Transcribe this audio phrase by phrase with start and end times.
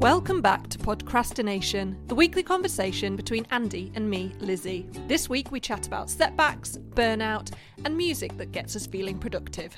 [0.00, 4.88] Welcome back to Podcrastination, the weekly conversation between Andy and me, Lizzie.
[5.06, 7.52] This week we chat about setbacks, burnout,
[7.84, 9.76] and music that gets us feeling productive.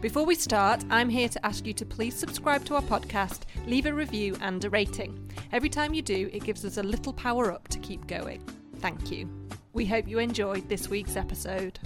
[0.00, 3.86] Before we start, I'm here to ask you to please subscribe to our podcast, leave
[3.86, 5.28] a review, and a rating.
[5.50, 8.44] Every time you do, it gives us a little power up to keep going.
[8.76, 9.28] Thank you.
[9.72, 11.80] We hope you enjoyed this week's episode.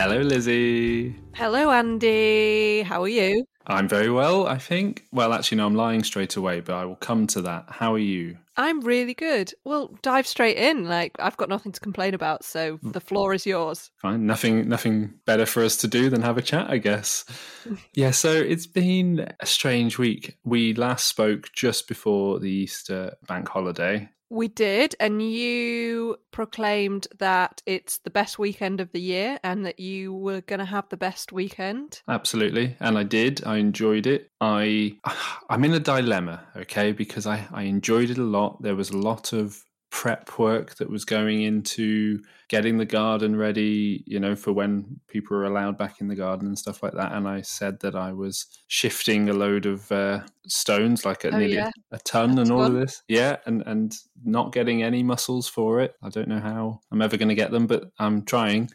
[0.00, 1.16] Hello, Lizzie.
[1.34, 2.82] Hello, Andy.
[2.82, 3.44] How are you?
[3.66, 5.02] I'm very well, I think.
[5.10, 7.64] Well, actually, no, I'm lying straight away, but I will come to that.
[7.68, 8.38] How are you?
[8.56, 9.52] I'm really good.
[9.64, 10.84] Well, dive straight in.
[10.84, 12.92] Like I've got nothing to complain about, so mm.
[12.92, 13.90] the floor is yours.
[13.96, 14.24] Fine.
[14.24, 17.24] Nothing nothing better for us to do than have a chat, I guess.
[17.92, 20.38] yeah, so it's been a strange week.
[20.44, 24.10] We last spoke just before the Easter bank holiday.
[24.30, 29.80] We did, and you proclaimed that it's the best weekend of the year and that
[29.80, 32.02] you were going to have the best weekend.
[32.08, 33.44] Absolutely, and I did.
[33.46, 34.30] I enjoyed it.
[34.40, 34.98] I
[35.50, 38.62] I'm in a dilemma, okay, because I I enjoyed it a lot.
[38.62, 44.02] There was a lot of prep work that was going into getting the garden ready,
[44.06, 47.12] you know, for when people are allowed back in the garden and stuff like that.
[47.12, 51.38] And I said that I was shifting a load of uh, stones, like a, Oh,
[51.38, 51.70] nearly yeah.
[51.92, 52.74] a, a ton That's and all fun.
[52.74, 53.02] of this.
[53.08, 53.94] Yeah, and and
[54.24, 55.94] not getting any muscles for it.
[56.02, 58.70] I don't know how I'm ever going to get them, but I'm trying.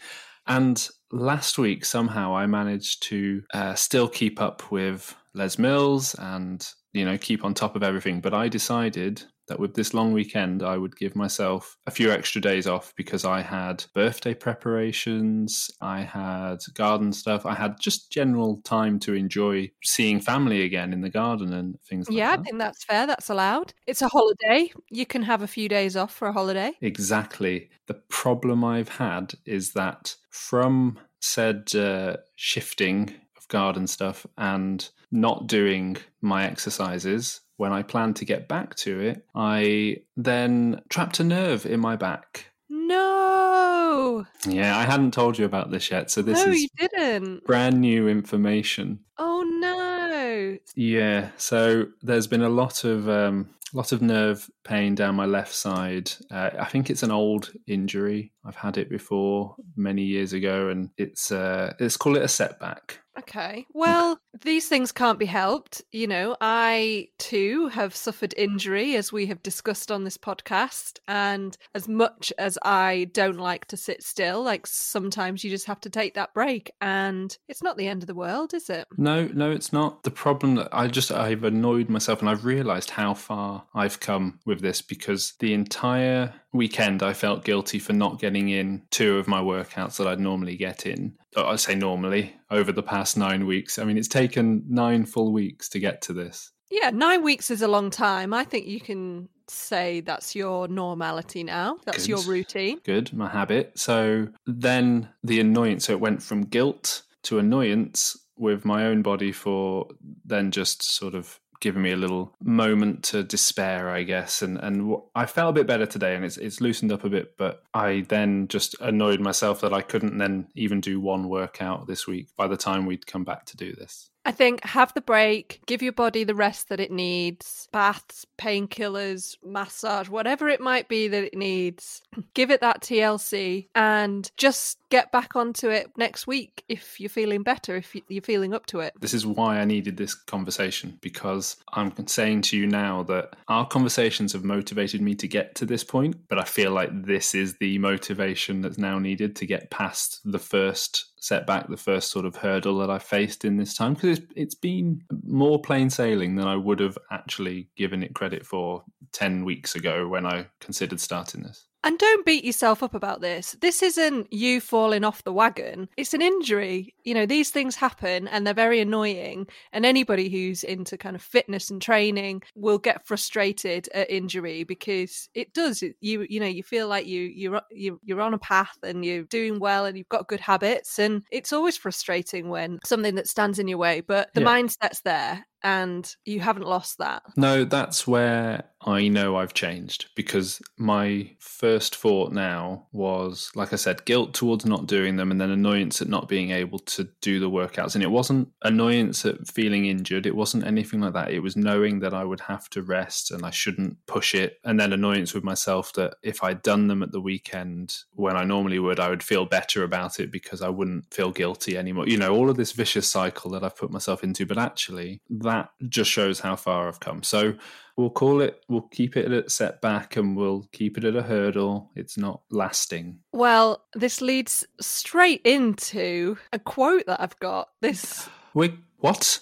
[0.47, 6.67] And last week, somehow, I managed to uh, still keep up with Les Mills and
[6.91, 8.19] you know keep on top of everything.
[8.21, 12.41] But I decided that with this long weekend, I would give myself a few extra
[12.41, 18.61] days off because I had birthday preparations, I had garden stuff, I had just general
[18.63, 22.57] time to enjoy seeing family again in the garden and things like yeah, I think
[22.57, 23.07] that's fair.
[23.07, 23.73] That's allowed.
[23.87, 24.71] It's a holiday.
[24.89, 26.73] You can have a few days off for a holiday.
[26.81, 27.69] Exactly.
[27.87, 35.47] The problem I've had is that from said uh, shifting of garden stuff and not
[35.47, 41.23] doing my exercises, when I planned to get back to it, I then trapped a
[41.23, 42.47] nerve in my back.
[42.69, 47.45] No, Yeah, I hadn't told you about this yet, so this no, is you didn't.
[47.45, 48.99] brand new information.
[49.17, 50.57] Oh no.
[50.75, 55.53] Yeah, so there's been a lot of um, lot of nerve pain down my left
[55.53, 56.11] side.
[56.31, 58.31] Uh, I think it's an old injury.
[58.45, 62.99] I've had it before many years ago, and it's uh, let's call it a setback.
[63.17, 63.65] Okay.
[63.73, 65.81] Well, these things can't be helped.
[65.91, 70.99] You know, I too have suffered injury, as we have discussed on this podcast.
[71.07, 75.81] And as much as I don't like to sit still, like sometimes you just have
[75.81, 76.71] to take that break.
[76.81, 78.87] And it's not the end of the world, is it?
[78.97, 80.03] No, no, it's not.
[80.03, 84.39] The problem that I just I've annoyed myself, and I've realised how far I've come
[84.45, 89.27] with this because the entire weekend I felt guilty for not getting in two of
[89.27, 91.17] my workouts that I'd normally get in.
[91.35, 93.79] Oh, I say normally over the past nine weeks.
[93.79, 96.51] I mean, it's taken nine full weeks to get to this.
[96.69, 98.33] Yeah, nine weeks is a long time.
[98.33, 101.77] I think you can say that's your normality now.
[101.85, 102.79] That's your routine.
[102.83, 103.77] Good, my habit.
[103.77, 109.31] So then the annoyance, so it went from guilt to annoyance with my own body
[109.31, 109.87] for
[110.25, 114.41] then just sort of giving me a little moment to despair, I guess.
[114.41, 117.37] And and I felt a bit better today, and it's it's loosened up a bit.
[117.37, 122.05] But I then just annoyed myself that I couldn't then even do one workout this
[122.05, 122.27] week.
[122.35, 125.81] By the time we'd come back to do this, I think have the break, give
[125.81, 131.23] your body the rest that it needs, baths, painkillers, massage, whatever it might be that
[131.23, 132.01] it needs.
[132.33, 137.41] Give it that TLC and just get back onto it next week if you're feeling
[137.41, 138.93] better, if you- you're feeling up to it.
[139.01, 143.65] this is why I needed this conversation because I'm saying to you now that our
[143.67, 147.55] conversations have motivated me to get to this point, but I feel like this is
[147.59, 152.35] the motivation that's now needed to get past the first setback, the first sort of
[152.35, 156.47] hurdle that I faced in this time because it's, it's been more plain sailing than
[156.47, 161.41] I would have actually given it credit for 10 weeks ago when I considered starting
[161.41, 161.65] this.
[161.83, 163.57] And don't beat yourself up about this.
[163.61, 165.89] This isn't you falling off the wagon.
[165.97, 166.95] It's an injury.
[167.03, 169.47] You know, these things happen and they're very annoying.
[169.73, 175.27] And anybody who's into kind of fitness and training will get frustrated at injury because
[175.33, 175.83] it does.
[175.99, 179.23] You you know, you feel like you you're you, you're on a path and you're
[179.23, 183.59] doing well and you've got good habits and it's always frustrating when something that stands
[183.59, 184.47] in your way, but the Yeah.
[184.47, 187.23] mindset's there and you haven't lost that.
[187.37, 193.77] No, that's where I know I've changed because my first thought now was, like I
[193.77, 197.39] said, guilt towards not doing them and then annoyance at not being able to do
[197.39, 197.95] the workouts.
[197.95, 201.31] And it wasn't annoyance at feeling injured, it wasn't anything like that.
[201.31, 204.59] It was knowing that I would have to rest and I shouldn't push it.
[204.63, 208.43] And then annoyance with myself that if I'd done them at the weekend when I
[208.43, 212.07] normally would, I would feel better about it because I wouldn't feel guilty anymore.
[212.07, 214.45] You know, all of this vicious cycle that I've put myself into.
[214.45, 217.23] But actually, that just shows how far I've come.
[217.23, 217.55] So
[217.97, 221.21] we'll call it, we'll keep it at a setback and we'll keep it at a
[221.23, 221.91] hurdle.
[221.95, 223.19] It's not lasting.
[223.31, 227.69] Well, this leads straight into a quote that I've got.
[227.81, 228.27] This.
[228.55, 229.39] We, what?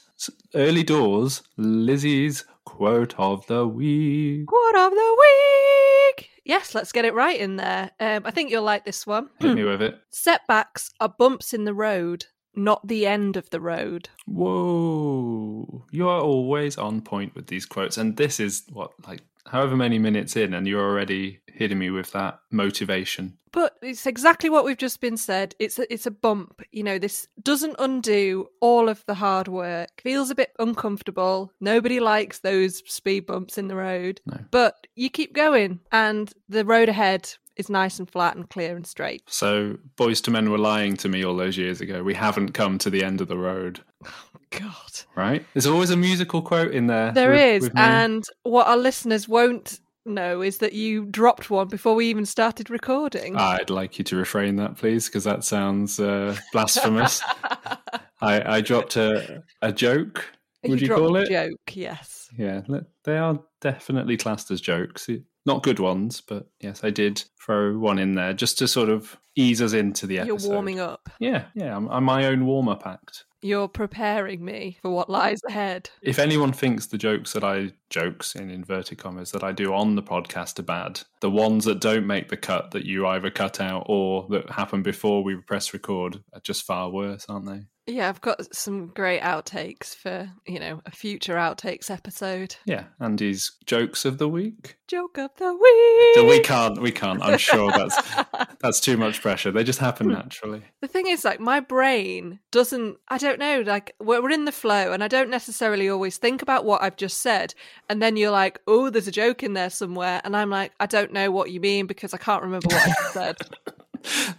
[0.55, 4.47] Early doors, Lizzie's quote of the week.
[4.47, 6.29] Quote of the week.
[6.45, 7.91] Yes, let's get it right in there.
[7.99, 9.29] Um, I think you'll like this one.
[9.39, 9.99] Hit me with it.
[10.11, 12.25] Setbacks are bumps in the road,
[12.55, 14.09] not the end of the road.
[14.25, 15.85] Whoa.
[15.91, 17.97] You are always on point with these quotes.
[17.97, 22.11] And this is what, like, however many minutes in, and you're already hitting me with
[22.11, 23.37] that motivation.
[23.51, 25.55] But it's exactly what we've just been said.
[25.59, 26.61] It's a, it's a bump.
[26.71, 29.89] You know, this doesn't undo all of the hard work.
[30.01, 31.51] Feels a bit uncomfortable.
[31.59, 34.21] Nobody likes those speed bumps in the road.
[34.25, 34.37] No.
[34.51, 38.85] But you keep going, and the road ahead is nice and flat and clear and
[38.87, 39.23] straight.
[39.27, 42.03] So, Boyz II Men were lying to me all those years ago.
[42.03, 43.81] We haven't come to the end of the road,
[44.51, 44.91] God.
[45.15, 45.45] right?
[45.53, 47.11] There's always a musical quote in there.
[47.11, 51.67] There with- is, with and what our listeners won't know is that you dropped one
[51.67, 53.35] before we even started recording.
[53.35, 57.21] I'd like you to refrain that, please, because that sounds uh, blasphemous.
[58.21, 60.25] I, I dropped a, a joke.
[60.63, 61.29] Would you, dropped call a it?
[61.29, 61.75] joke?
[61.75, 62.29] Yes.
[62.37, 62.61] Yeah,
[63.03, 65.07] they are definitely classed as jokes.
[65.45, 69.17] Not good ones, but yes, I did throw one in there just to sort of
[69.35, 70.41] ease us into the episode.
[70.43, 71.09] You're warming up.
[71.19, 73.25] Yeah, yeah, I'm, I'm my own warm up act.
[73.41, 75.89] You're preparing me for what lies ahead.
[76.03, 79.95] If anyone thinks the jokes that I jokes in inverted commas that I do on
[79.95, 83.61] the podcast are bad, the ones that don't make the cut that you either cut
[83.61, 87.65] out or that happen before we press record are just far worse, aren't they?
[87.87, 92.55] Yeah, I've got some great outtakes for, you know, a future outtakes episode.
[92.65, 94.77] Yeah, Andy's jokes of the week.
[94.87, 96.29] Joke of the week.
[96.29, 97.23] We can't, we can't.
[97.23, 97.99] I'm sure that's
[98.61, 99.51] that's too much pressure.
[99.51, 100.13] They just happen hmm.
[100.13, 100.61] naturally.
[100.81, 104.51] The thing is, like, my brain doesn't, I don't know, like, we're we're in the
[104.51, 107.55] flow and I don't necessarily always think about what I've just said.
[107.89, 110.21] And then you're like, oh, there's a joke in there somewhere.
[110.23, 112.93] And I'm like, I don't know what you mean because I can't remember what I
[113.11, 113.37] said.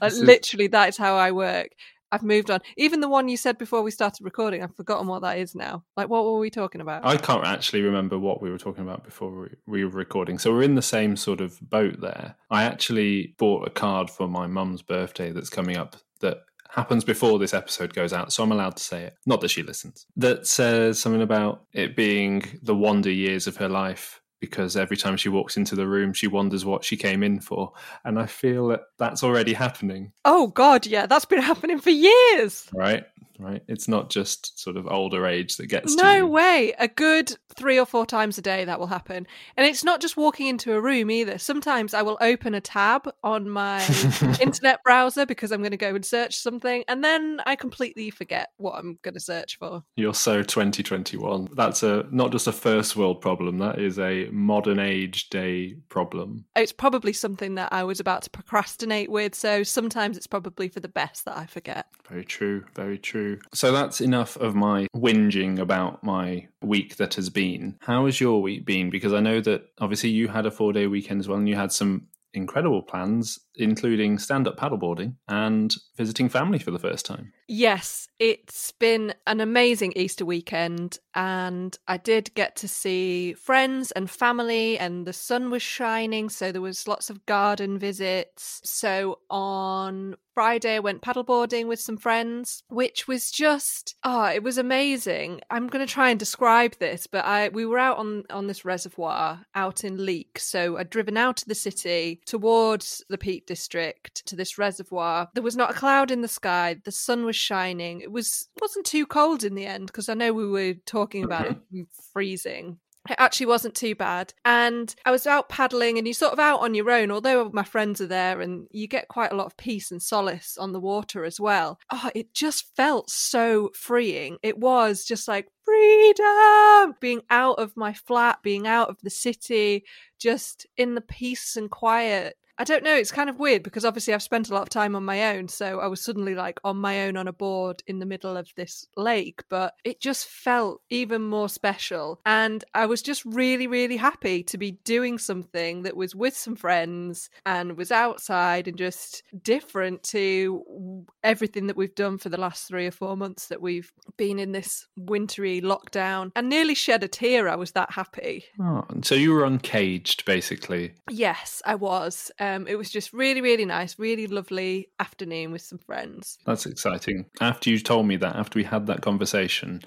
[0.01, 1.69] Like, is- literally, that is how I work.
[2.13, 2.61] I've moved on.
[2.77, 5.83] Even the one you said before we started recording, I've forgotten what that is now.
[5.97, 7.07] Like, what were we talking about?
[7.07, 10.39] I can't actually remember what we were talking about before we, we were recording.
[10.39, 12.37] So we're in the same sort of boat there.
[12.51, 16.43] I actually bought a card for my mum's birthday that's coming up that
[16.73, 18.33] happens before this episode goes out.
[18.33, 19.15] So I'm allowed to say it.
[19.27, 20.07] Not that she listens.
[20.17, 25.17] That says something about it being the wonder years of her life because every time
[25.17, 27.73] she walks into the room, she wonders what she came in for.
[28.05, 32.69] And I feel that that's already happening, oh, God, yeah, that's been happening for years.
[32.73, 33.05] right?
[33.39, 33.63] Right.
[33.69, 36.27] It's not just sort of older age that gets to No you.
[36.27, 36.75] way.
[36.79, 39.27] A good three or four times a day that will happen.
[39.57, 41.39] And it's not just walking into a room either.
[41.39, 43.85] Sometimes I will open a tab on my
[44.41, 48.49] internet browser because I'm going to go and search something, and then I completely forget
[48.57, 49.83] what I'm going to search for.
[49.97, 51.49] You're so 2021.
[51.55, 53.59] That's a not just a first world problem.
[53.59, 56.45] That is a modern age day problem.
[56.57, 60.81] It's probably something that I was about to procrastinate with, so sometimes it's probably for
[60.81, 61.87] the best that I forget.
[62.09, 62.65] Very true.
[62.75, 63.22] Very true.
[63.55, 67.77] So that's enough of my whinging about my week that has been.
[67.81, 68.91] How has your week been?
[68.91, 71.57] Because I know that obviously you had a four day weekend as well, and you
[71.57, 77.33] had some incredible plans, including stand up paddleboarding and visiting family for the first time.
[77.49, 84.11] Yes, it's been an amazing Easter weekend, and I did get to see friends and
[84.11, 88.61] family, and the sun was shining, so there was lots of garden visits.
[88.65, 94.57] So on Friday, I went paddleboarding with some friends, which was just ah, it was
[94.57, 95.41] amazing.
[95.51, 98.65] I'm going to try and describe this, but I we were out on on this
[98.65, 104.25] reservoir out in Leek, so I'd driven out of the city towards the Peak District
[104.27, 105.29] to this reservoir.
[105.35, 106.77] There was not a cloud in the sky.
[106.85, 108.01] The sun was shining.
[108.01, 111.47] It was wasn't too cold in the end because I know we were talking about
[111.47, 111.81] mm-hmm.
[111.81, 112.79] it freezing.
[113.11, 114.33] It actually wasn't too bad.
[114.45, 117.65] And I was out paddling, and you're sort of out on your own, although my
[117.65, 120.81] friends are there, and you get quite a lot of peace and solace on the
[120.81, 121.81] water as well.
[121.91, 124.39] Oh, it just felt so freeing.
[124.43, 129.85] It was just like freedom, being out of my flat, being out of the city,
[130.21, 134.15] just in the peace and quiet I don't know, it's kind of weird because obviously
[134.15, 135.49] I've spent a lot of time on my own.
[135.49, 138.51] So I was suddenly like on my own on a board in the middle of
[138.57, 142.21] this lake, but it just felt even more special.
[142.27, 146.57] And I was just really, really happy to be doing something that was with some
[146.57, 152.69] friends and was outside and just different to everything that we've done for the last
[152.69, 157.09] three or four months that we've been in this wintry lockdown and nearly shed a
[157.09, 157.49] tear.
[157.49, 158.45] I was that happy.
[158.61, 160.95] Oh, so you were uncaged, basically.
[161.11, 162.31] Yes, I was.
[162.43, 166.39] Um, it was just really, really nice, really lovely afternoon with some friends.
[166.45, 167.27] That's exciting.
[167.41, 169.81] After you told me that, after we had that conversation,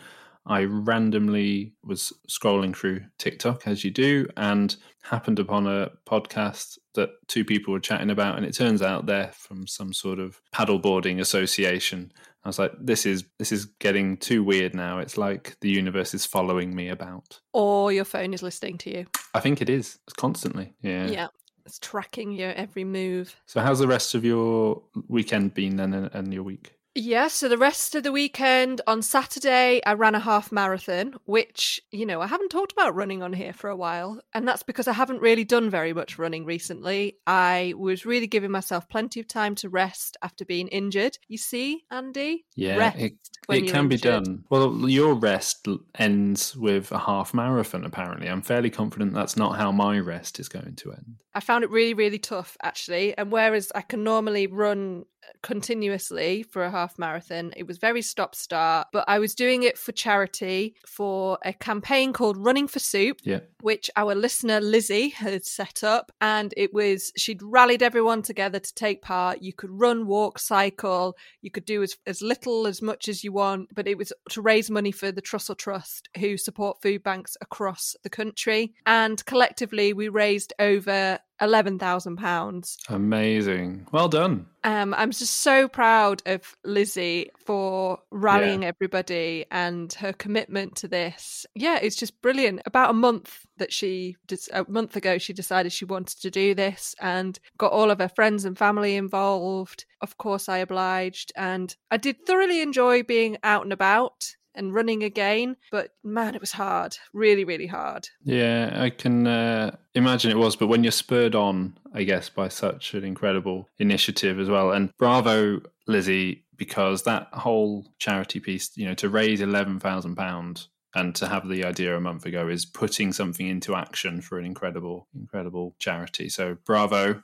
[0.45, 7.09] I randomly was scrolling through TikTok as you do and happened upon a podcast that
[7.27, 11.19] two people were chatting about and it turns out they're from some sort of paddleboarding
[11.19, 12.13] association.
[12.45, 14.99] I was like this is this is getting too weird now.
[14.99, 17.41] It's like the universe is following me about.
[17.51, 19.05] Or your phone is listening to you.
[19.33, 19.97] I think it is.
[20.07, 20.73] It's constantly.
[20.81, 21.07] Yeah.
[21.07, 21.27] Yeah.
[21.65, 23.35] It's tracking your every move.
[23.47, 26.74] So how's the rest of your weekend been then and, your week?
[26.97, 31.81] Yeah, so the rest of the weekend on Saturday, I ran a half marathon, which,
[31.91, 34.21] you know, I haven't talked about running on here for a while.
[34.33, 37.17] And that's because I haven't really done very much running recently.
[37.27, 41.17] I was really giving myself plenty of time to rest after being injured.
[41.27, 42.45] You see, Andy?
[42.55, 43.13] Yeah, Rest it,
[43.49, 44.45] it can be done.
[44.49, 45.67] Well, your rest
[45.99, 48.29] ends with a half marathon, apparently.
[48.29, 51.23] I'm fairly confident that's not how my rest is going to end.
[51.33, 53.17] I found it really, really tough actually.
[53.17, 55.03] And whereas I can normally run
[55.41, 58.87] continuously for a half marathon, it was very stop start.
[58.91, 63.39] But I was doing it for charity for a campaign called Running for Soup, Yeah.
[63.61, 66.11] which our listener Lizzie had set up.
[66.21, 69.41] And it was, she'd rallied everyone together to take part.
[69.41, 71.15] You could run, walk, cycle.
[71.41, 73.69] You could do as, as little, as much as you want.
[73.73, 77.95] But it was to raise money for the Trussell Trust, who support food banks across
[78.03, 78.73] the country.
[78.85, 82.77] And collectively, we raised over £11,000.
[82.89, 83.87] Amazing.
[83.91, 84.47] Well done.
[84.63, 91.45] Um, I'm just so proud of Lizzie for rallying everybody and her commitment to this.
[91.53, 92.61] Yeah, it's just brilliant.
[92.65, 94.15] About a month that she
[94.51, 98.09] a month ago, she decided she wanted to do this and got all of her
[98.09, 99.85] friends and family involved.
[100.01, 105.03] Of course, I obliged, and I did thoroughly enjoy being out and about and running
[105.03, 105.57] again.
[105.71, 106.97] But man, it was hard.
[107.13, 108.07] Really, really hard.
[108.23, 110.55] Yeah, I can uh, imagine it was.
[110.55, 114.71] But when you're spurred on, I guess, by such an incredible initiative as well.
[114.71, 121.27] And bravo, Lizzie, because that whole charity piece, you know, to raise £11,000 and to
[121.27, 125.75] have the idea a month ago is putting something into action for an incredible, incredible
[125.77, 126.29] charity.
[126.29, 127.21] So bravo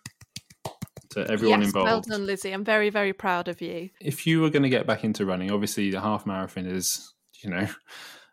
[1.11, 1.85] to everyone yes, involved.
[1.85, 2.51] well done, Lizzie.
[2.51, 3.89] I'm very, very proud of you.
[4.01, 7.49] if you were going to get back into running, obviously the half marathon is, you
[7.49, 7.67] know,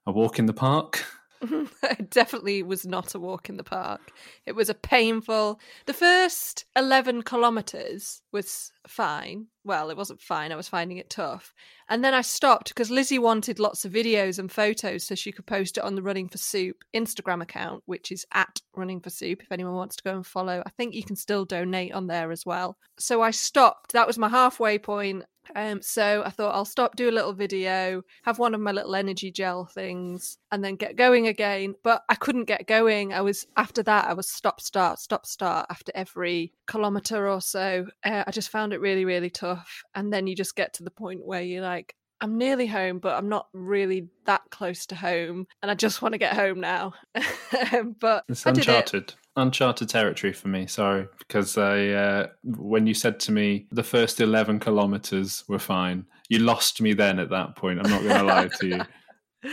[0.06, 1.04] a walk in the park.
[1.42, 4.12] it definitely was not a walk in the park.
[4.46, 5.60] It was a painful.
[5.86, 9.46] The first 11 kilometres was fine.
[9.64, 10.50] Well, it wasn't fine.
[10.50, 11.54] I was finding it tough.
[11.88, 15.46] And then I stopped because Lizzie wanted lots of videos and photos so she could
[15.46, 19.40] post it on the Running for Soup Instagram account, which is at Running for Soup
[19.40, 20.62] if anyone wants to go and follow.
[20.66, 22.78] I think you can still donate on there as well.
[22.98, 23.92] So I stopped.
[23.92, 25.24] That was my halfway point.
[25.54, 28.94] Um, so I thought I'll stop, do a little video, have one of my little
[28.94, 31.74] energy gel things, and then get going again.
[31.82, 33.12] But I couldn't get going.
[33.12, 34.06] I was after that.
[34.06, 37.86] I was stop, start, stop, start after every kilometer or so.
[38.04, 39.82] Uh, I just found it really, really tough.
[39.94, 43.16] And then you just get to the point where you're like, I'm nearly home, but
[43.16, 46.94] I'm not really that close to home, and I just want to get home now.
[48.00, 49.16] but It's I did it.
[49.38, 50.66] Uncharted, uncharted territory for me.
[50.66, 56.06] Sorry, because I uh, when you said to me the first eleven kilometers were fine,
[56.28, 57.80] you lost me then at that point.
[57.80, 59.52] I'm not going to lie to you.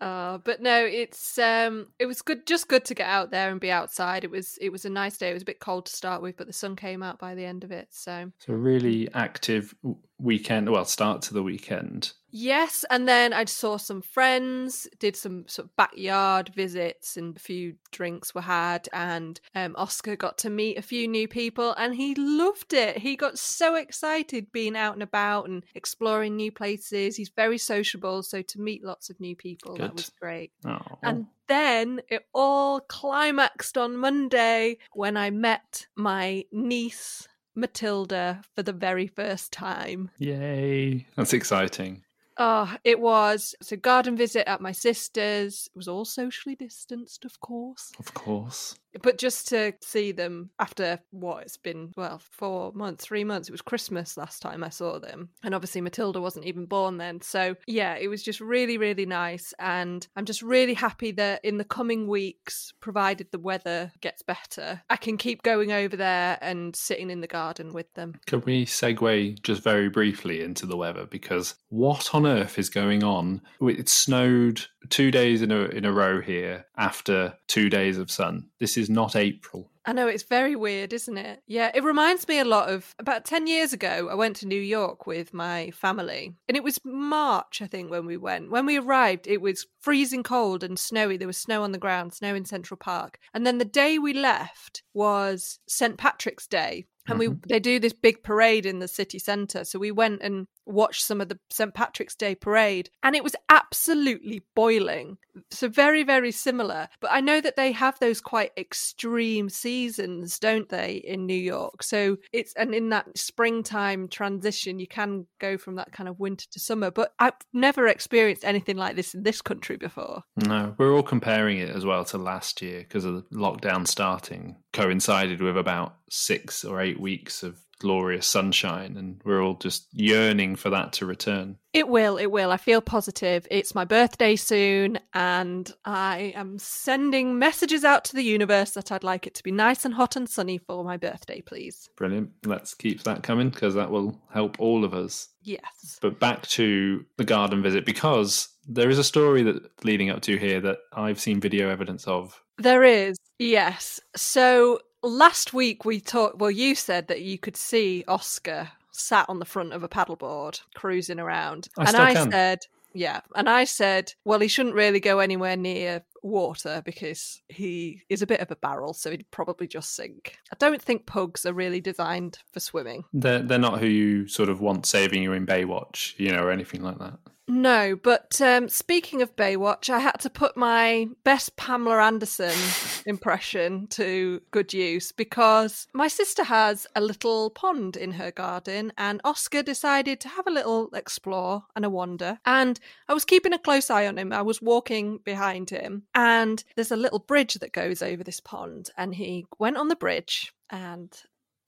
[0.00, 3.60] Uh, but no, it's um, it was good, just good to get out there and
[3.60, 4.24] be outside.
[4.24, 5.30] It was it was a nice day.
[5.30, 7.44] It was a bit cold to start with, but the sun came out by the
[7.44, 7.88] end of it.
[7.90, 10.70] So So a really active w- weekend.
[10.70, 12.12] Well, start to the weekend.
[12.30, 17.40] yes, and then I saw some friends, did some sort of backyard visits, and a
[17.40, 18.88] few drinks were had.
[18.92, 22.98] And um, Oscar got to meet a few new people, and he loved it.
[22.98, 27.16] He got so excited being out and about and exploring new places.
[27.16, 30.52] He's very sociable, so to meet lots of new people, that was great.
[30.64, 38.62] Oh, And then it all climaxed on Monday when I met my niece Matilda for
[38.62, 40.10] the very first time.
[40.18, 41.06] yay!
[41.16, 42.02] That's exciting.
[42.38, 43.54] Oh, it was.
[43.60, 45.68] It's a garden visit at my sister's.
[45.74, 47.92] It was all socially distanced, of course.
[47.98, 48.76] Of course.
[49.02, 53.52] But just to see them after what it's been, well, four months, three months, it
[53.52, 55.30] was Christmas last time I saw them.
[55.42, 57.20] And obviously Matilda wasn't even born then.
[57.20, 59.52] So yeah, it was just really, really nice.
[59.58, 64.82] And I'm just really happy that in the coming weeks, provided the weather gets better,
[64.90, 68.14] I can keep going over there and sitting in the garden with them.
[68.26, 71.06] Can we segue just very briefly into the weather?
[71.06, 73.42] Because what on earth is going on?
[73.60, 78.48] It snowed two days in a in a row here after two days of sun.
[78.60, 79.70] This is not April.
[79.84, 81.42] I know it's very weird, isn't it?
[81.46, 84.08] Yeah, it reminds me a lot of about 10 years ago.
[84.10, 88.04] I went to New York with my family, and it was March, I think, when
[88.04, 88.50] we went.
[88.50, 91.16] When we arrived, it was freezing cold and snowy.
[91.16, 93.18] There was snow on the ground, snow in Central Park.
[93.32, 95.96] And then the day we left was St.
[95.96, 97.48] Patrick's Day, and we Mm-hmm.
[97.48, 101.20] they do this big parade in the city centre so we went and watched some
[101.20, 105.18] of the st patrick's day parade and it was absolutely boiling.
[105.50, 106.88] So very very similar.
[107.00, 111.82] But i know that they have those quite extreme seasons don't they in new york?
[111.82, 116.46] So it's and in that springtime transition you can go from that kind of winter
[116.52, 116.90] to summer.
[116.90, 120.22] But i've never experienced anything like this in this country before.
[120.36, 124.56] No, we're all comparing it as well to last year because of the lockdown starting
[124.72, 130.56] coincided with about six or eight weeks of glorious sunshine, and we're all just yearning
[130.56, 131.58] for that to return.
[131.72, 132.50] It will, it will.
[132.50, 133.46] I feel positive.
[133.50, 139.04] It's my birthday soon, and I am sending messages out to the universe that I'd
[139.04, 141.88] like it to be nice and hot and sunny for my birthday, please.
[141.96, 142.30] Brilliant.
[142.44, 145.28] Let's keep that coming because that will help all of us.
[145.42, 145.98] Yes.
[146.00, 150.36] But back to the garden visit because there is a story that leading up to
[150.36, 152.42] here that I've seen video evidence of.
[152.58, 154.00] There is, yes.
[154.16, 159.38] So last week we talked, well, you said that you could see Oscar sat on
[159.38, 161.68] the front of a paddleboard cruising around.
[161.78, 162.30] I and I can.
[162.30, 163.20] said, yeah.
[163.34, 168.26] And I said, well, he shouldn't really go anywhere near water because he is a
[168.26, 170.38] bit of a barrel, so he'd probably just sink.
[170.52, 173.04] I don't think pugs are really designed for swimming.
[173.12, 176.50] They're, they're not who you sort of want saving you in Baywatch, you know, or
[176.50, 177.18] anything like that.
[177.48, 182.54] No, but um, speaking of Baywatch, I had to put my best Pamela Anderson
[183.06, 189.20] impression to good use because my sister has a little pond in her garden, and
[189.22, 192.40] Oscar decided to have a little explore and a wander.
[192.44, 194.32] And I was keeping a close eye on him.
[194.32, 198.90] I was walking behind him, and there's a little bridge that goes over this pond,
[198.96, 201.14] and he went on the bridge and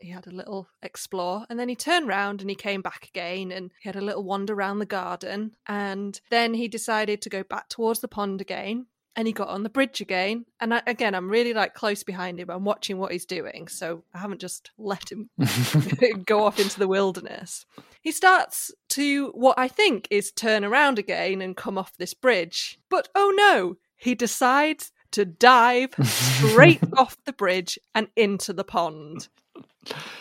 [0.01, 3.51] he had a little explore and then he turned round and he came back again
[3.51, 5.57] and he had a little wander around the garden.
[5.67, 8.87] And then he decided to go back towards the pond again
[9.17, 10.47] and he got on the bridge again.
[10.61, 12.49] And I, again i'm really like close behind him.
[12.49, 15.31] I'm watching what he's doing so i haven't just let him
[16.25, 17.67] go off into the wilderness.
[18.01, 22.79] He starts to what i think is turn around again and come off this bridge.
[22.89, 29.29] But oh no he decides to dive straight off the bridge and into the pond.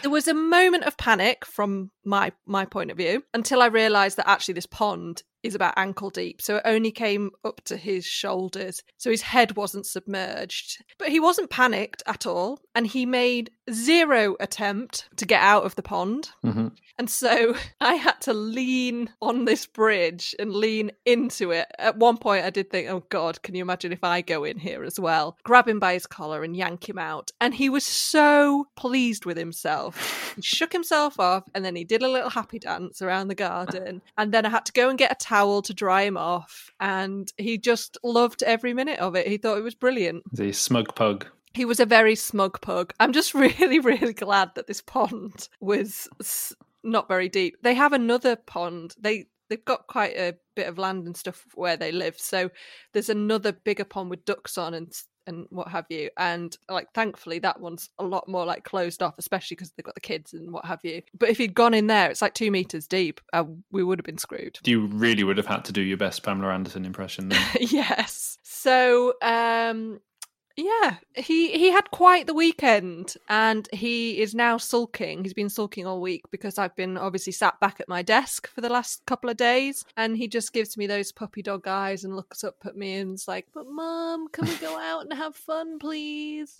[0.02, 4.18] There was a moment of panic from my my point of view until I realised
[4.18, 8.06] that actually this pond is about ankle deep, so it only came up to his
[8.06, 10.84] shoulders, so his head wasn't submerged.
[10.98, 15.76] But he wasn't panicked at all, and he made zero attempt to get out of
[15.76, 16.30] the pond.
[16.46, 16.72] Mhm.
[17.00, 21.68] And so I had to lean on this bridge and lean into it.
[21.78, 24.58] At one point, I did think, oh God, can you imagine if I go in
[24.58, 25.38] here as well?
[25.44, 27.32] Grab him by his collar and yank him out.
[27.40, 30.34] And he was so pleased with himself.
[30.36, 34.02] He shook himself off and then he did a little happy dance around the garden.
[34.18, 36.72] And then I had to go and get a towel to dry him off.
[36.80, 39.28] And he just loved every minute of it.
[39.28, 40.24] He thought it was brilliant.
[40.32, 41.28] The smug pug.
[41.54, 42.94] He was a very smug pug.
[43.00, 46.08] I'm just really, really glad that this pond was
[46.84, 47.58] not very deep.
[47.62, 48.96] They have another pond.
[49.00, 52.20] They they've got quite a bit of land and stuff where they live.
[52.20, 52.50] So
[52.94, 54.94] there's another bigger pond with ducks on and
[55.28, 56.10] and what have you.
[56.18, 59.96] And like thankfully that one's a lot more like closed off, especially because they've got
[59.96, 61.02] the kids and what have you.
[61.18, 63.22] But if he'd gone in there, it's like two meters deep.
[63.34, 64.60] Uh, we would have been screwed.
[64.64, 67.42] You really would have had to do your best Pamela Anderson impression then.
[67.60, 68.38] yes.
[68.44, 70.00] So, um,
[70.58, 75.24] yeah, he he had quite the weekend, and he is now sulking.
[75.24, 78.62] He's been sulking all week because I've been obviously sat back at my desk for
[78.62, 82.16] the last couple of days, and he just gives me those puppy dog eyes and
[82.16, 85.36] looks up at me and is like, "But mom, can we go out and have
[85.36, 86.60] fun, please?"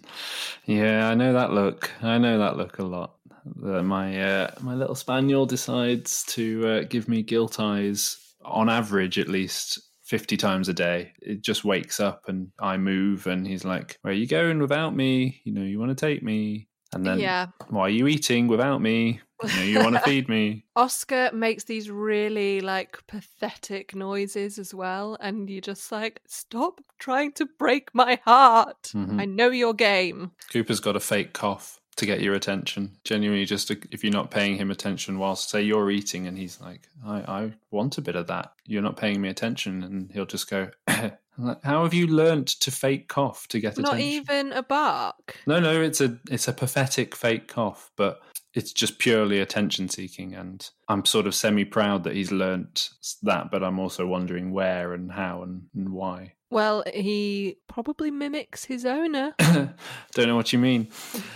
[0.66, 1.90] Yeah, I know that look.
[2.04, 3.16] I know that look a lot.
[3.56, 9.28] My uh, my little spaniel decides to uh, give me guilt eyes on average at
[9.28, 11.12] least 50 times a day.
[11.22, 14.96] It just wakes up and I move and he's like, "Where are you going without
[14.96, 15.42] me?
[15.44, 18.82] You know, you want to take me?" And then yeah, why are you eating without
[18.82, 19.20] me?
[19.44, 20.64] You, know, you want to feed me.
[20.78, 27.34] Oscar makes these really like pathetic noises as well, and you're just like, stop trying
[27.34, 28.92] to break my heart.
[28.96, 29.20] Mhm.
[29.20, 30.32] I know your game.
[30.52, 32.98] Cooper's got a fake cough to get your attention.
[33.04, 36.62] Genuinely, just to, if you're not paying him attention whilst, say, you're eating, and he's
[36.62, 38.54] like, I, I want a bit of that.
[38.66, 39.84] You're not paying me attention.
[39.84, 43.96] And he'll just go, like, How have you learnt to fake cough to get Not
[43.96, 44.00] attention?
[44.00, 45.38] Not even a bark.
[45.46, 48.22] No, no, it's a it's a pathetic fake cough, but
[48.54, 52.90] it's just purely attention seeking, and I'm sort of semi proud that he's learnt
[53.24, 56.34] that, but I'm also wondering where and how and, and why.
[56.50, 59.36] Well, he probably mimics his owner.
[59.40, 60.88] Don't know what you mean.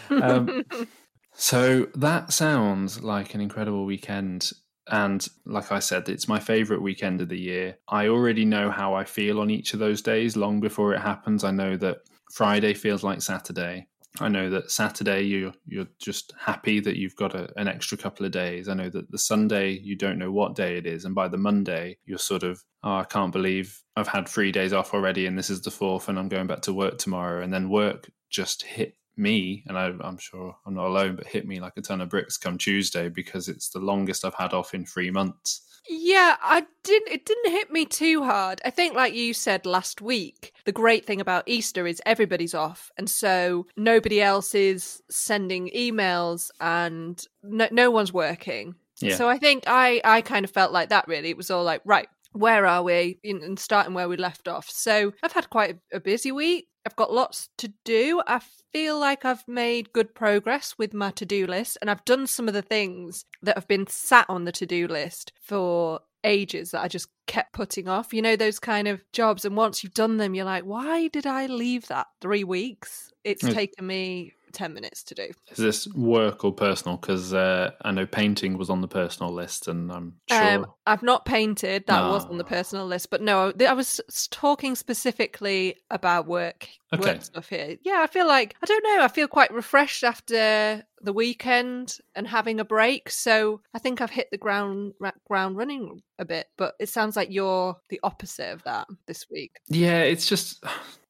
[0.10, 0.64] Um,
[1.34, 4.52] so that sounds like an incredible weekend.
[4.88, 7.78] And like I said, it's my favorite weekend of the year.
[7.90, 11.44] I already know how I feel on each of those days long before it happens.
[11.44, 12.00] I know that
[12.34, 13.88] Friday feels like Saturday.
[14.20, 18.26] I know that Saturday you you're just happy that you've got a, an extra couple
[18.26, 18.68] of days.
[18.68, 21.38] I know that the Sunday you don't know what day it is, and by the
[21.38, 25.38] Monday you're sort of oh I can't believe I've had three days off already, and
[25.38, 28.64] this is the fourth, and I'm going back to work tomorrow, and then work just
[28.64, 32.02] hit me, and I, I'm sure I'm not alone, but hit me like a ton
[32.02, 35.62] of bricks come Tuesday because it's the longest I've had off in three months.
[35.90, 37.12] Yeah, I didn't.
[37.12, 38.62] It didn't hit me too hard.
[38.64, 42.92] I think, like you said last week, the great thing about Easter is everybody's off,
[42.98, 48.76] and so nobody else is sending emails, and no, no one's working.
[49.00, 49.16] Yeah.
[49.16, 51.08] So I think I I kind of felt like that.
[51.08, 53.20] Really, it was all like, right, where are we?
[53.24, 54.70] In- And starting where we left off.
[54.70, 56.68] So I've had quite a, busy week.
[56.86, 58.22] I've got lots to do.
[58.26, 58.42] I
[58.74, 62.48] feel like I've made good progress with my to do list, and I've done some
[62.48, 66.82] of the things that have been sat on the to do list for ages that
[66.82, 68.14] I just kept putting off.
[68.14, 69.46] You know, those kind of jobs.
[69.46, 73.12] And once you've done them, you're like, why did I leave that three weeks?
[73.24, 73.54] It's Yeah.
[73.54, 75.30] taken me 10 minutes to do.
[75.50, 76.98] Is this work or personal?
[76.98, 80.56] Because uh, I know painting was on the personal list, and I'm sure.
[80.56, 81.86] Um, I've not painted.
[81.88, 82.48] That was on the Ah.
[82.48, 87.02] personal list, but no, I was talking specifically about work, Okay.
[87.14, 87.78] work stuff here.
[87.84, 89.04] Yeah, I feel like I don't know.
[89.04, 93.10] I feel quite refreshed after the weekend and having a break.
[93.10, 94.94] So I think I've hit the ground
[95.28, 96.48] ground running a bit.
[96.58, 99.58] But it sounds like you're the opposite of that this week.
[99.70, 100.64] Yeah, it's just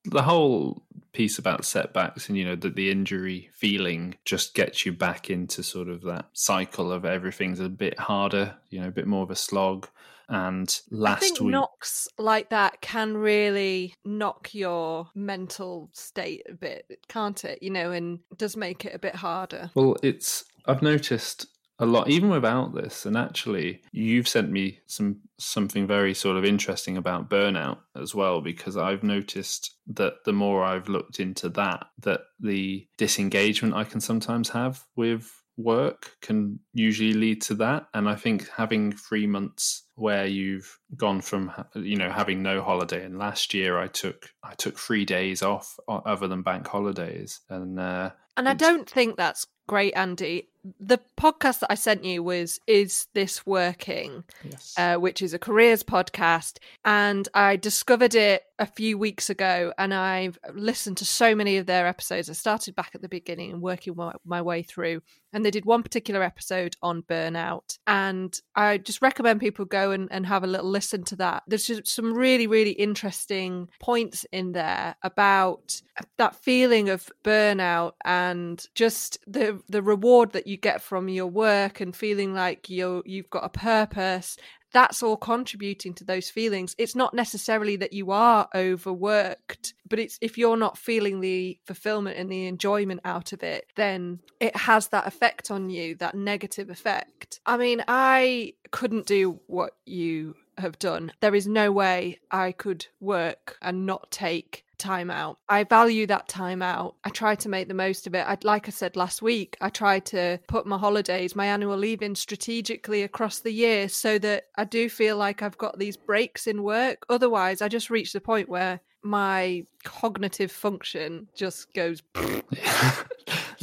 [0.06, 0.84] the whole
[1.14, 5.62] piece about setbacks and you know that the injury feeling just gets you back into
[5.62, 9.32] sort of that cycle of everything's a bit harder, you know, a bit more of
[9.32, 9.88] a slog.
[10.30, 16.54] And I last think week, knocks like that can really knock your mental state a
[16.54, 17.62] bit, can't it?
[17.62, 19.70] You know, and does make it a bit harder.
[19.76, 21.48] well, it's I've noticed
[21.82, 26.46] a lot even without this and actually you've sent me some something very sort of
[26.46, 31.88] interesting about burnout as well because i've noticed that the more i've looked into that
[32.00, 38.08] that the disengagement i can sometimes have with work can usually lead to that and
[38.08, 43.18] i think having 3 months where you've gone from you know having no holiday and
[43.20, 48.12] last year i took i took 3 days off other than bank holidays and uh
[48.38, 50.51] And I don't think that's great, Andy.
[50.80, 54.24] The podcast that I sent you was Is This Working?
[54.44, 56.58] yes Uh, which is a careers podcast.
[56.86, 61.66] And I discovered it a few weeks ago and I've listened to so many of
[61.66, 62.30] their episodes.
[62.30, 65.02] I started back at the beginning and working my, my way through.
[65.34, 67.78] And they did one particular episode on burnout.
[67.88, 71.44] And I just recommend people go and, and have a little listen to that.
[71.48, 75.82] There's just some really, really interesting points in there about
[76.18, 81.80] that feeling of burnout and just the the reward that you get from your work
[81.80, 84.38] and feeling like you you've got a purpose
[84.72, 86.76] that's all contributing to those feelings.
[86.78, 92.18] It's not necessarily that you are overworked but it's if you're not feeling the fulfillment
[92.18, 96.70] and the enjoyment out of it then it has that effect on you that negative
[96.70, 97.40] effect.
[97.46, 101.12] I mean i couldn't do what you have done.
[101.20, 105.38] There is no way i could work and not take time out.
[105.48, 106.96] I value that time out.
[107.04, 108.28] I try to make the most of it.
[108.28, 112.02] I'd, like I said last week, I try to put my holidays, my annual leave
[112.02, 116.48] in strategically across the year so that I do feel like I've got these breaks
[116.48, 117.06] in work.
[117.10, 122.02] Otherwise, I just reach the point where my cognitive function just goes.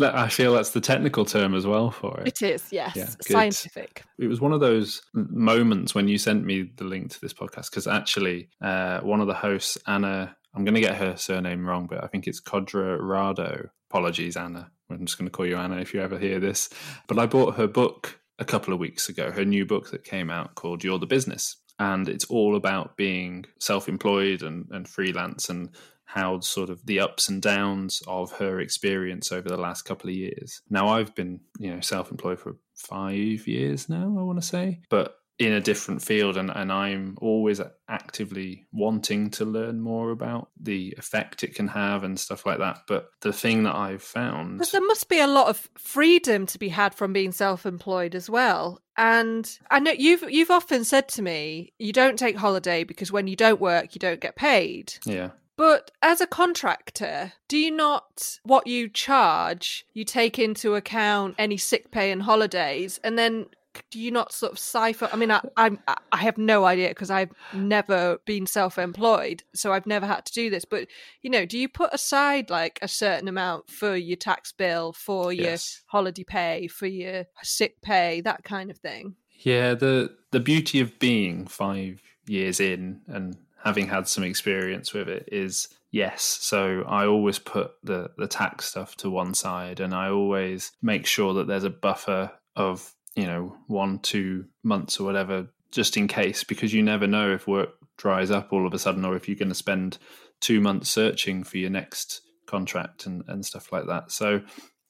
[0.00, 2.28] I feel that's the technical term as well for it.
[2.28, 4.04] It is, yes, Yeah, scientific.
[4.18, 7.70] It was one of those moments when you sent me the link to this podcast
[7.70, 11.86] because actually, uh, one of the hosts, Anna, I'm going to get her surname wrong,
[11.86, 13.70] but I think it's Codrea-Rado.
[13.90, 14.70] Apologies, Anna.
[14.90, 16.70] I'm just going to call you Anna if you ever hear this.
[17.06, 20.30] But I bought her book a couple of weeks ago, her new book that came
[20.30, 21.56] out called You're the Business.
[21.78, 25.70] And it's all about being self employed and, and freelance and
[26.08, 30.16] how sort of the ups and downs of her experience over the last couple of
[30.16, 30.62] years.
[30.70, 35.17] Now I've been, you know, self-employed for 5 years now, I want to say, but
[35.38, 40.94] in a different field and, and I'm always actively wanting to learn more about the
[40.98, 42.80] effect it can have and stuff like that.
[42.88, 46.68] But the thing that I've found there must be a lot of freedom to be
[46.68, 48.80] had from being self employed as well.
[48.96, 53.28] And I know you've you've often said to me, you don't take holiday because when
[53.28, 54.94] you don't work you don't get paid.
[55.04, 55.30] Yeah.
[55.56, 61.56] But as a contractor, do you not, what you charge, you take into account any
[61.56, 63.46] sick pay and holidays, and then
[63.90, 65.08] do you not sort of cipher?
[65.12, 65.78] I mean, I, I'm
[66.12, 70.50] I have no idea because I've never been self-employed, so I've never had to do
[70.50, 70.64] this.
[70.64, 70.88] But
[71.22, 75.32] you know, do you put aside like a certain amount for your tax bill, for
[75.32, 75.82] your Yes.
[75.86, 79.16] holiday pay, for your sick pay, that kind of thing?
[79.40, 85.08] Yeah, the the beauty of being 5 years in and having had some experience with
[85.08, 86.22] it is yes.
[86.22, 91.06] So I always put the the tax stuff to one side and I always make
[91.06, 96.06] sure that there's a buffer of, you know, 1 2 months or whatever just in
[96.06, 99.28] case because you never know if work dries up all of a sudden or if
[99.28, 99.98] you're going to spend
[100.40, 104.12] 2 months searching for your next contract and and stuff like that.
[104.12, 104.42] So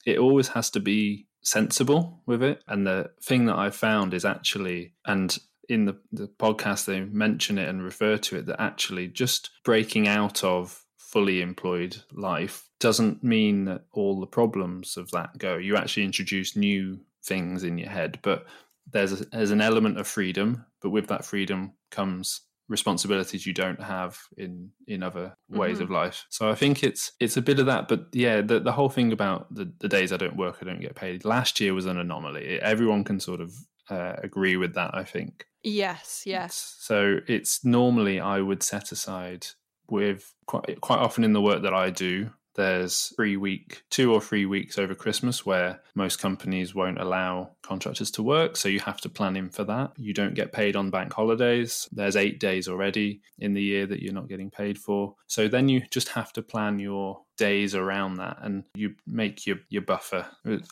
[0.05, 2.61] it always has to be sensible with it.
[2.67, 5.35] And the thing that I found is actually, and
[5.67, 10.07] in the, the podcast, they mention it and refer to it that actually just breaking
[10.07, 15.57] out of fully employed life doesn't mean that all the problems of that go.
[15.57, 18.45] You actually introduce new things in your head, but
[18.91, 23.81] there's a, there's an element of freedom, but with that freedom comes responsibilities you don't
[23.81, 25.81] have in in other ways Mhm.
[25.85, 28.71] of life so i think it's it's a bit of that but yeah the, the
[28.71, 31.73] whole thing about the, the days i don't work i don't get paid last year
[31.73, 33.49] was an anomaly everyone can sort of
[33.89, 36.53] uh, agree with that i think Yes, yes.
[36.79, 39.47] so it's normally I would set aside
[39.89, 42.29] with quite quite often in the work that I do.
[42.55, 48.11] There's three week, two or three weeks over Christmas where most companies won't allow contractors
[48.11, 49.91] to work, so you have to plan in for that.
[49.97, 51.87] You don't get paid on bank holidays.
[51.91, 55.15] There's eight days already in the year that you're not getting paid for.
[55.27, 59.57] So then you just have to plan your days around that, and you make your
[59.69, 60.25] your buffer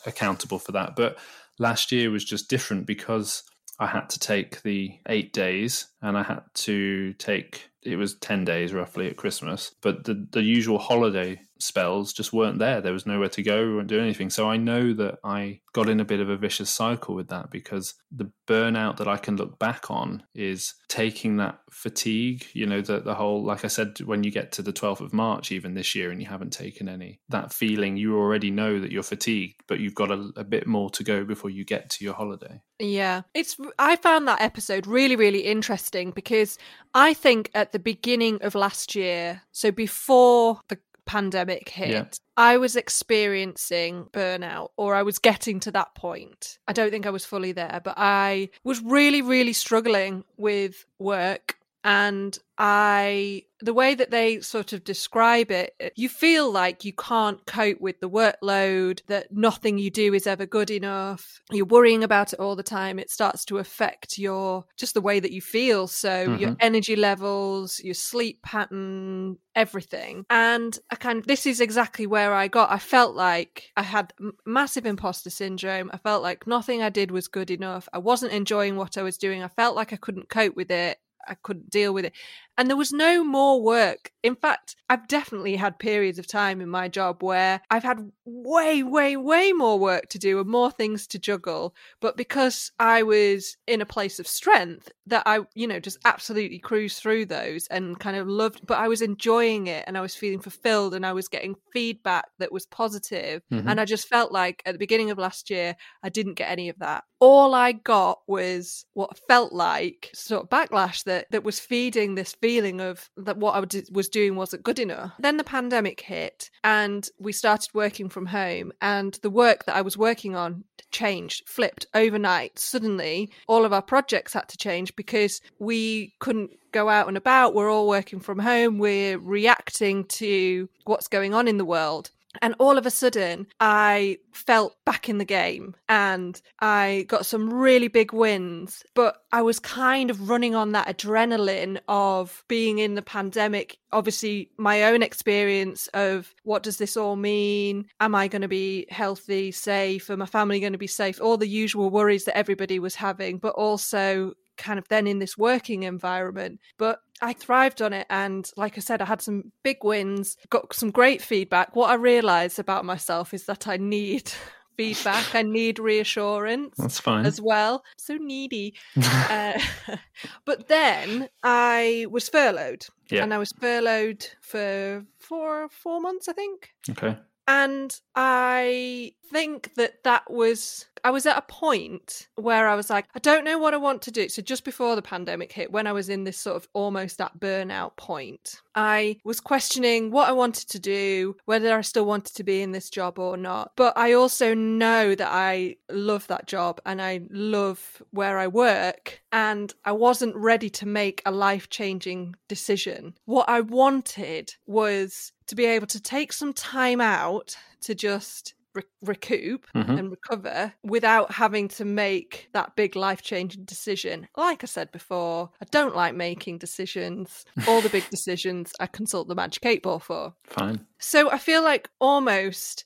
[0.05, 0.95] accountable for that.
[0.95, 1.17] But
[1.59, 3.43] last year was just different because
[3.79, 8.43] I had to take the eight days and I had to take it was 10
[8.43, 12.81] days roughly at Christmas, but the, the usual holiday spells just weren't there.
[12.81, 14.29] There was nowhere to go, we weren't doing anything.
[14.29, 17.51] So I know that I got in a bit of a vicious cycle with that
[17.51, 22.81] because the burnout that I can look back on is taking that fatigue, you know,
[22.81, 25.73] the, the whole, like I said, when you get to the 12th of March, even
[25.73, 29.61] this year, and you haven't taken any, that feeling, you already know that you're fatigued,
[29.67, 32.61] but you've got a, a bit more to go before you get to your holiday.
[32.79, 33.57] Yeah, it's.
[33.79, 36.59] I found that episode really, really interesting because
[36.93, 42.05] I think at the beginning of last year, so before the pandemic hit, Yeah.
[42.35, 46.59] I was experiencing burnout, or I was getting to that point.
[46.67, 51.57] I don't think I was fully there, but I was really, really struggling with work.
[51.87, 57.45] And I, the way that they sort of describe it, you feel like you can't
[57.45, 61.39] cope with the workload, that nothing you do is ever good enough.
[61.49, 62.99] You're worrying about it all the time.
[62.99, 65.87] It starts to affect your, just the way that you feel.
[65.87, 66.57] So your Mhm.
[66.59, 70.25] energy levels, your sleep pattern, everything.
[70.29, 72.69] And I kind of, this is exactly where I got.
[72.69, 74.13] I felt like I had
[74.45, 75.89] massive imposter syndrome.
[75.93, 77.87] I felt like nothing I did was good enough.
[77.93, 79.41] I wasn't enjoying what I was doing.
[79.41, 80.97] I felt like I couldn't cope with it.
[81.27, 82.13] I couldn't deal with it.
[82.59, 84.11] And there was no more work.
[84.23, 88.81] In fact, I've definitely had periods of time in my job where I've had way,
[88.81, 91.75] way, way more work to do and more things to juggle.
[92.01, 96.57] But because I was in a place of strength, that I, you know, just absolutely
[96.59, 100.15] cruised through those and kind of loved, but I was enjoying it and I was
[100.15, 103.43] feeling fulfilled and I was getting feedback that was positive.
[103.51, 103.69] Mhm.
[103.69, 106.69] And I just felt like at the beginning of last year, I didn't get any
[106.69, 107.03] of that.
[107.19, 112.33] All I got was what felt like sort of backlash that that was feeding this
[112.33, 115.13] feeling of that what I was doing wasn't good enough.
[115.19, 119.81] Then the pandemic hit and we started working from home and the work that I
[119.81, 122.59] was working on changed, flipped overnight.
[122.59, 127.53] Suddenly, all of our projects had to change because we couldn't go out and about.
[127.53, 128.77] We're all working from home.
[128.77, 132.11] We're reacting to what's going on in the world.
[132.41, 137.53] And all of a sudden, I felt back in the game and I got some
[137.53, 138.83] really big wins.
[138.95, 143.77] But I was kind of running on that adrenaline of being in the pandemic.
[143.91, 147.87] Obviously, my own experience of what does this all mean?
[147.99, 150.09] Am I going to be healthy, safe?
[150.09, 151.21] Are my family going to be safe?
[151.21, 155.37] All the usual worries that everybody was having, but also kind of then in this
[155.37, 156.59] working environment.
[156.77, 158.07] But I thrived on it.
[158.09, 161.75] And like I said, I had some big wins, got some great feedback.
[161.75, 164.31] What I realized about myself is that I need
[164.77, 165.33] feedback.
[165.33, 166.75] I need reassurance.
[166.77, 167.25] That's fine.
[167.25, 167.83] As well.
[167.97, 168.75] So needy.
[169.01, 169.59] uh,
[170.45, 172.85] but then I was furloughed.
[173.09, 173.23] Yeah.
[173.23, 176.69] And I was furloughed for four four months, I think.
[176.89, 177.17] Okay.
[177.47, 183.05] And I think that that was, I was at a point where I was like,
[183.15, 184.27] I don't know what I want to do.
[184.29, 187.39] So just before the pandemic hit, when I was in this sort of almost at
[187.39, 192.43] burnout point, I was questioning what I wanted to do, whether I still wanted to
[192.43, 193.71] be in this job or not.
[193.75, 199.21] But I also know that I love that job and I love where I work.
[199.31, 203.15] And I wasn't ready to make a life changing decision.
[203.25, 208.83] What I wanted was to be able to take some time out to just re-
[209.01, 209.97] recoup Mhm.
[209.99, 214.27] and recover without having to make that big life changing decision.
[214.37, 217.43] Like I said before, I don't like making decisions.
[217.67, 220.35] All the big decisions I consult the Magic 8 Ball for.
[220.43, 220.85] Fine.
[220.99, 222.85] So I feel like almost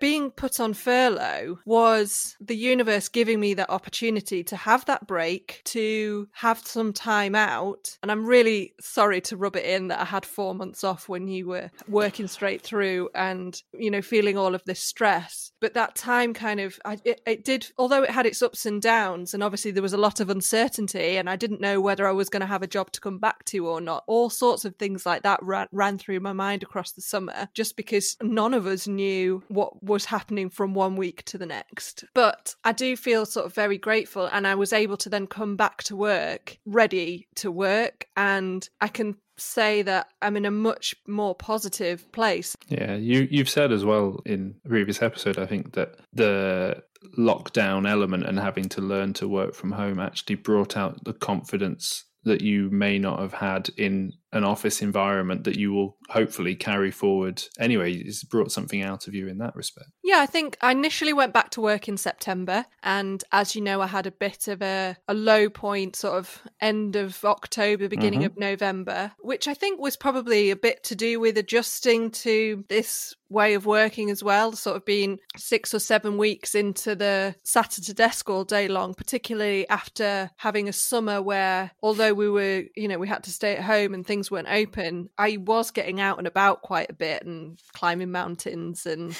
[0.00, 5.62] being put on furlough was the universe giving me that opportunity to have that break,
[5.66, 7.96] to have some time out.
[8.02, 11.28] And I'm really sorry to rub it in that I had four months off when
[11.28, 15.52] you were working straight through and, you know, feeling all of this stress.
[15.60, 18.82] But that time kind of, I, it, it did, although it had its ups and
[18.82, 22.12] downs, and obviously there was a lot of uncertainty, and I didn't know whether I
[22.12, 24.04] was going to have a job to come back to or not.
[24.06, 27.76] All sorts of things like that ran, ran through my mind across the summer just
[27.76, 32.04] because none of us knew what was happening from one week to the next.
[32.14, 35.56] But I do feel sort of very grateful, and I was able to then come
[35.56, 40.94] back to work ready to work, and I can say that I'm in a much
[41.06, 42.56] more positive place.
[42.68, 46.82] Yeah, you you've said as well in a previous episode, I think that the
[47.18, 52.04] lockdown element and having to learn to work from home actually brought out the confidence
[52.24, 56.90] that you may not have had in an office environment that you will hopefully carry
[56.90, 57.94] forward anyway.
[57.94, 59.88] It's brought something out of you in that respect.
[60.02, 62.66] Yeah, I think I initially went back to work in September.
[62.82, 66.42] And as you know, I had a bit of a, a low point, sort of
[66.60, 68.26] end of October, beginning Mhm.
[68.26, 73.14] of November, which I think was probably a bit to do with adjusting to this
[73.30, 77.78] way of working as well, sort of being six or seven weeks into the sat
[77.78, 82.62] at a desk all day long, particularly after having a summer where, although we were,
[82.76, 86.00] you know, we had to stay at home and things weren't open, I was getting
[86.00, 89.16] out and about quite a bit and climbing mountains and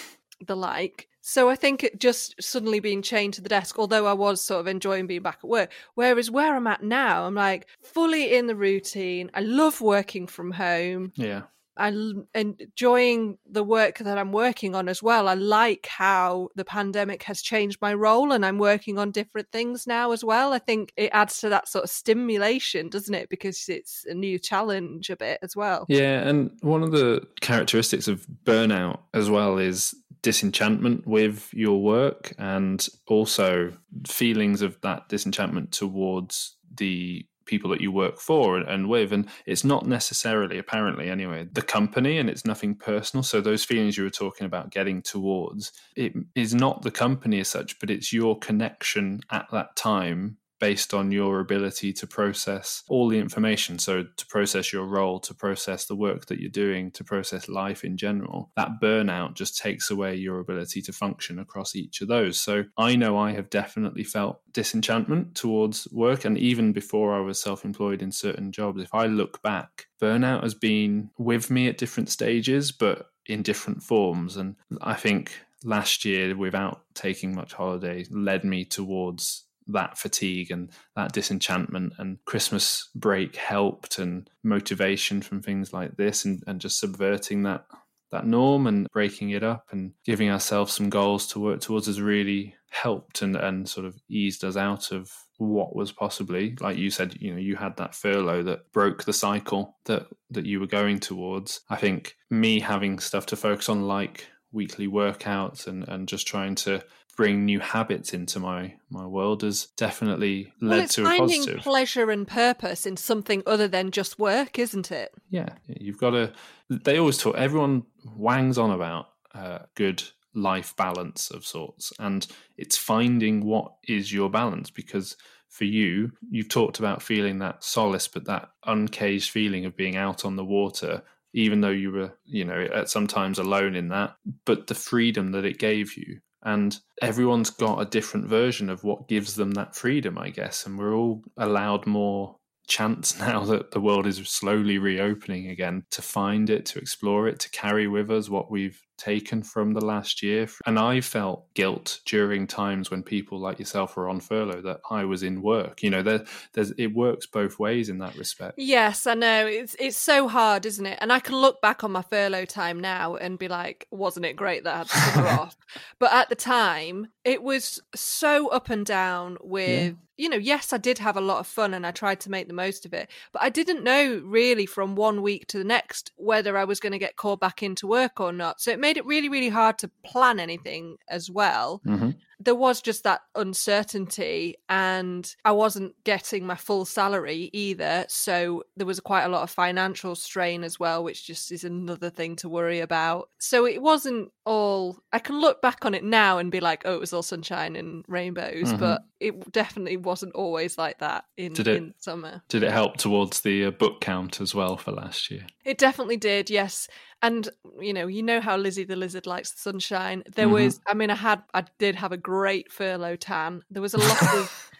[0.47, 1.09] the like.
[1.27, 4.61] So I think it just suddenly being chained to the desk, although I was sort
[4.61, 5.73] of enjoying being back at work.
[5.95, 9.31] Whereas where I'm at now, I'm like fully in the routine.
[9.33, 11.13] I love working from home.
[11.17, 11.45] Yeah.
[11.77, 15.29] I'm enjoying the work that I'm working on as well.
[15.29, 19.87] I like how the pandemic has changed my role and I'm working on different things
[19.87, 20.53] now as well.
[20.53, 23.29] I think it adds to that sort of stimulation, doesn't it?
[23.29, 25.87] Because it's a new challenge a bit as well.
[25.89, 32.33] Yeah, and one of the characteristics of burnout as well is disenchantment with your work
[32.39, 33.73] and also
[34.07, 39.29] feelings of that disenchantment towards the people that you work for and, and with and
[39.47, 43.23] it's not necessarily apparently anyway the company and it's nothing personal.
[43.23, 47.49] So those feelings you were talking about getting towards it is not the company as
[47.49, 53.09] such but it's your connection at that time based on your ability to process all
[53.09, 53.79] the information.
[53.79, 57.85] So, to process your role, to process the work that you're doing, to process life
[57.85, 62.41] in general, that burnout just takes away your ability to function across each of those.
[62.41, 66.25] So, I know I have definitely felt disenchantment towards work.
[66.25, 70.43] And even before I was self employed in certain jobs, if I look back, burnout
[70.43, 74.37] has been with me at different stages, but in different forms.
[74.37, 75.33] And I think
[75.65, 82.19] last year, without taking much holiday, led me towards that fatigue and that disenchantment and
[82.25, 87.65] christmas break helped and motivation from things like this and, and just subverting that
[88.13, 92.01] that norm and breaking it up and giving ourselves some goals to work towards has
[92.01, 96.91] really helped and, and sort of eased us out of what was possibly like you
[96.91, 100.67] said you know you had that furlough that broke the cycle that that you were
[100.67, 101.61] going towards.
[101.71, 106.55] I think me having stuff to focus on like weekly workouts and and just trying
[106.57, 106.83] to
[107.17, 111.41] bring new habits into my my world has definitely led well, it's to a finding
[111.41, 111.61] positive.
[111.61, 115.13] pleasure and purpose in something other than just work, isn't it?
[115.31, 116.33] yeah, you've got to.
[116.69, 117.37] They always talk.
[117.37, 117.85] Everyone
[118.17, 120.03] wangs on about uh, good
[120.35, 125.17] life balance of sorts, and it's finding what is your balance because.
[125.49, 130.25] For you, you've talked about feeling that solace, but that uncaged feeling of being out
[130.25, 134.67] on the water, even though you were, you know, at sometimes alone in that, but
[134.67, 139.35] the freedom that it gave you And everyone's got a different version of what gives
[139.35, 140.67] them that freedom, I guess.
[140.67, 146.03] And we're all allowed more chance now that the world is slowly reopening again to
[146.03, 150.23] find it, to explore it, to carry with us what we've taken from the last
[150.23, 150.49] year.
[150.67, 155.05] And I felt guilt during times when people like yourself were on furlough that I
[155.05, 155.83] was in work.
[155.83, 158.55] You know, there, there's it works both ways in that respect.
[158.57, 159.47] Yes, I know.
[159.47, 160.99] It's it's so hard, isn't it?
[161.01, 164.37] And I can look back on my furlough time now and be like, wasn't it
[164.37, 165.57] great that I had to cover off?
[165.99, 170.73] But at the time, it was so up and down with yeah you know, yes,
[170.73, 172.93] I did have a lot of fun and I tried to make the most of
[172.93, 176.81] it, but I didn't know really from one week to the next whether I was
[176.81, 178.61] going to get called back into work or not.
[178.61, 181.83] So it made it really, really hard to plan anything as well.
[181.87, 182.11] Mm-hmm
[182.45, 188.05] there was just that uncertainty and I wasn't getting my full salary either.
[188.09, 192.11] So there was quite a lot of financial strain as well, which just is another
[192.11, 193.31] thing to worry about.
[193.39, 196.95] So it wasn't all, I can look back on it now and be like, oh,
[196.95, 198.77] it was all sunshine and rainbows, mm-hmm.
[198.77, 202.43] but it definitely wasn't always like that in, did it, in summer.
[202.49, 205.47] Did it help towards the uh, book count as well for last year?
[205.65, 206.89] It definitely did, yes
[207.25, 207.49] and
[207.81, 210.23] you know you know how lizzie the lizard likes the sunshine.
[210.35, 210.55] There mm-hmm.
[210.55, 213.63] was i mean i had i did have a great furlough tan.
[213.71, 214.71] There was a lot of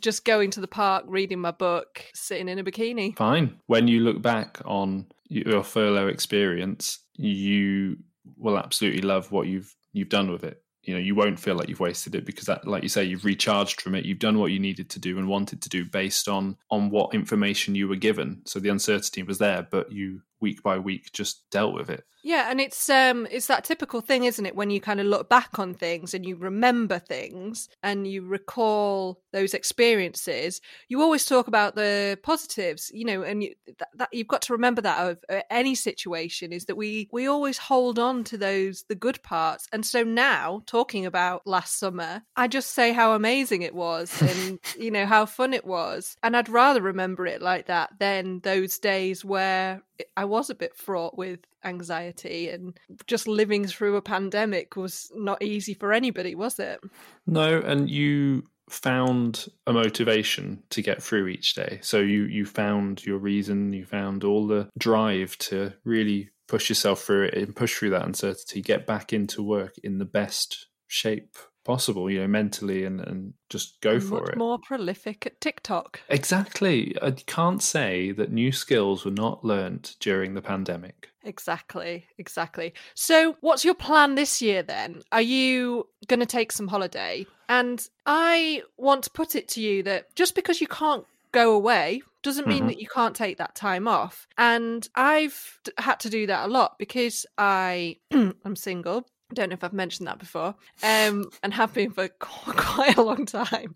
[0.00, 3.16] just going to the park reading my book sitting in a bikini.
[3.16, 3.60] Fine.
[3.66, 7.98] When you look back on your furlough experience you
[8.36, 10.62] will absolutely love what you've you've done with it.
[10.82, 13.26] You know you won't feel like you've wasted it because that like you say you've
[13.26, 14.06] recharged from it.
[14.06, 17.14] You've done what you needed to do and wanted to do based on on what
[17.14, 18.42] information you were given.
[18.46, 22.50] So the uncertainty was there but you week by week just dealt with it yeah,
[22.50, 25.58] and it's um it's that typical thing, isn't it, when you kind of look back
[25.58, 31.74] on things and you remember things and you recall those experiences, you always talk about
[31.74, 35.42] the positives, you know, and you, that, that you've got to remember that of uh,
[35.50, 39.68] any situation is that we we always hold on to those the good parts.
[39.70, 44.58] And so now talking about last summer, I just say how amazing it was and
[44.78, 46.16] you know how fun it was.
[46.22, 49.82] And I'd rather remember it like that than those days where
[50.16, 55.40] I was a bit fraught with anxiety and just living through a pandemic was not
[55.42, 56.80] easy for anybody, was it?
[57.24, 61.78] No, and you found a motivation to get through each day.
[61.82, 67.02] So you you found your reason, you found all the drive to really push yourself
[67.02, 71.36] through it and push through that uncertainty, get back into work in the best shape
[71.64, 74.38] possible, you know, mentally and, and just go for Much it.
[74.38, 76.00] More prolific at TikTok.
[76.08, 76.94] Exactly.
[77.02, 81.10] I can't say that new skills were not learnt during the pandemic.
[81.24, 82.74] Exactly, exactly.
[82.94, 85.02] So, what's your plan this year then?
[85.10, 87.26] Are you going to take some holiday?
[87.48, 92.02] And I want to put it to you that just because you can't go away
[92.22, 92.68] doesn't mean mm-hmm.
[92.68, 94.26] that you can't take that time off.
[94.38, 99.48] And I've had to do that a lot because I I am single I don't
[99.48, 103.74] know if I've mentioned that before, um, and have been for quite a long time.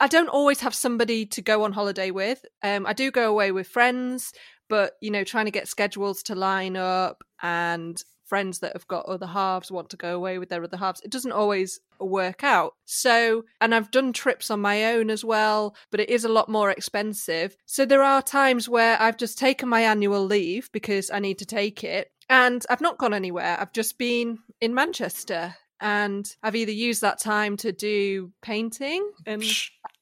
[0.00, 2.44] I don't always have somebody to go on holiday with.
[2.62, 4.32] Um, I do go away with friends,
[4.68, 9.06] but you know, trying to get schedules to line up and friends that have got
[9.06, 11.00] other halves want to go away with their other halves.
[11.02, 12.74] It doesn't always work out.
[12.84, 16.48] So, and I've done trips on my own as well, but it is a lot
[16.48, 17.56] more expensive.
[17.66, 21.46] So there are times where I've just taken my annual leave because I need to
[21.46, 23.56] take it and I've not gone anywhere.
[23.58, 29.44] I've just been in Manchester and I've either used that time to do painting and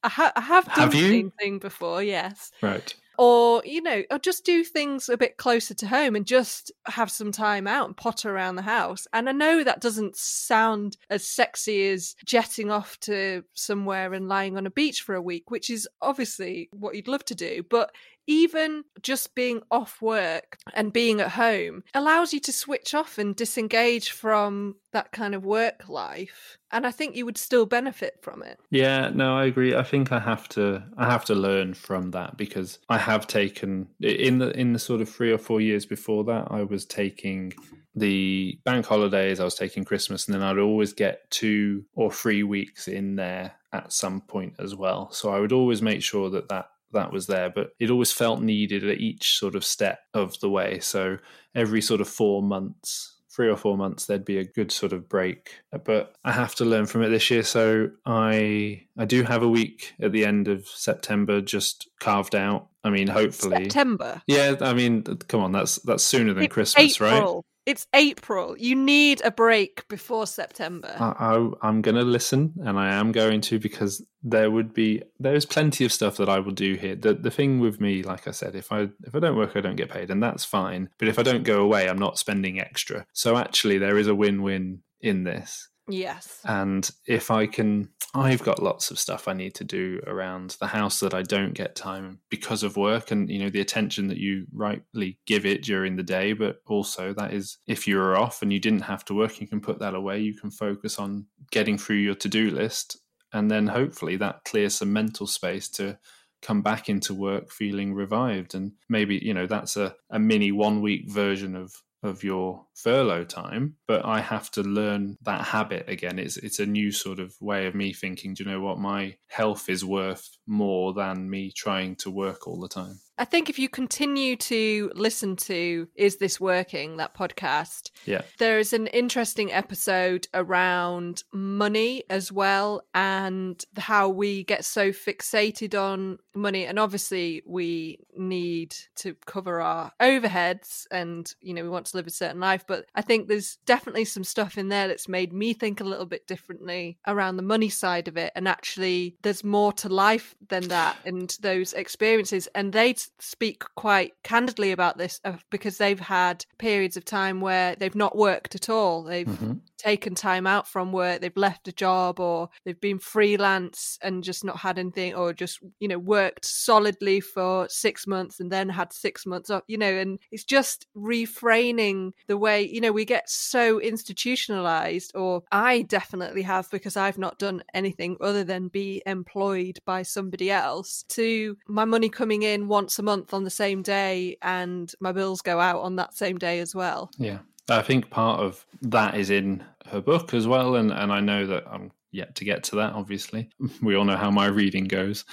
[0.03, 2.51] I, ha- I have done have painting before, yes.
[2.63, 2.95] Right.
[3.17, 7.11] Or, you know, or just do things a bit closer to home and just have
[7.11, 9.07] some time out and potter around the house.
[9.13, 14.57] And I know that doesn't sound as sexy as jetting off to somewhere and lying
[14.57, 17.65] on a beach for a week, which is obviously what you'd love to do.
[17.71, 17.93] But
[18.27, 23.37] even just being off work and being at home allows you to switch off and
[23.37, 28.43] disengage from that kind of work life and i think you would still benefit from
[28.43, 28.59] it.
[28.71, 29.75] Yeah no i agree.
[29.75, 33.89] I think i have to i have to learn from that because i have taken
[34.01, 37.53] in the in the sort of 3 or 4 years before that i was taking
[37.97, 42.43] the bank holidays i was taking christmas and then i'd always get 2 or 3
[42.43, 45.11] weeks in there at some point as well.
[45.11, 48.41] So i would always make sure that that that was there, but it always felt
[48.41, 50.81] needed at each sort of step of the way.
[50.81, 51.19] So
[51.55, 55.09] every sort of four months, three or four months, there'd be a good sort of
[55.09, 55.61] break.
[55.85, 57.43] But I have to learn from it this year.
[57.43, 62.69] So I I do have a week at the end of September just carved out.
[62.83, 64.23] I mean, hopefully September.
[64.27, 67.35] Yeah, I mean, come on, that's that's sooner than it's Christmas, April.
[67.35, 67.43] right?
[67.67, 68.57] It's April.
[68.59, 70.95] You need a break before September.
[70.99, 75.03] I, I, am going to listen, and I am going to because there would be
[75.19, 76.95] there is plenty of stuff that I will do here.
[76.95, 79.61] The the thing with me, like I said, if I if I don't work, I
[79.61, 80.91] don't get paid, and that's fine.
[80.99, 83.07] But if I don't go away, I'm not spending extra.
[83.13, 85.69] So actually, there is a win win in this.
[85.89, 86.41] Yes.
[86.45, 90.67] And if I can, I've got lots of stuff I need to do around the
[90.67, 94.19] house that I don't get time because of work and, you know, the attention that
[94.19, 96.33] you rightly give it during the day.
[96.33, 99.61] But also, that is if you're off and you didn't have to work, you can
[99.61, 100.21] put that away.
[100.21, 102.99] You can focus on getting through your to do list.
[103.33, 105.99] And then hopefully that clears some mental space to
[106.41, 108.55] come back into work feeling revived.
[108.55, 111.75] And maybe, you know, that's a, a mini one week version of
[112.05, 116.67] of your furlough time but i have to learn that habit again it's it's a
[116.67, 120.37] new sort of way of me thinking do you know what my health is worth
[120.47, 124.91] more than me trying to work all the time I think if you continue to
[124.95, 128.23] listen to Is This Working, that podcast, yeah.
[128.39, 135.81] there is an interesting episode around money as well and how we get so fixated
[135.81, 136.65] on money.
[136.65, 142.09] And obviously, we need to cover our overheads and, you know, we want to live
[142.09, 142.64] a certain life.
[142.67, 146.07] But I think there's definitely some stuff in there that's made me think a little
[146.07, 148.33] bit differently around the money side of it.
[148.35, 152.49] And actually, there's more to life than that and those experiences.
[152.55, 157.75] And they speak quite candidly about this uh, because they've had periods of time where
[157.77, 159.03] they've not worked at all.
[159.03, 159.55] They've mm-hmm.
[159.79, 164.45] taken time out from work, they've left a job, or they've been freelance and just
[164.45, 168.93] not had anything, or just, you know, worked solidly for six months and then had
[168.93, 173.29] six months off, you know, and it's just refraining the way, you know, we get
[173.29, 179.79] so institutionalized, or I definitely have because I've not done anything other than be employed
[179.85, 184.37] by somebody else to my money coming in once a month on the same day
[184.43, 187.11] and my bills go out on that same day as well.
[187.19, 187.39] Yeah.
[187.69, 190.77] I think part of that is in her book as well.
[190.77, 193.51] And, and I know that I'm yet to get to that, obviously.
[193.83, 195.25] We all know how my reading goes.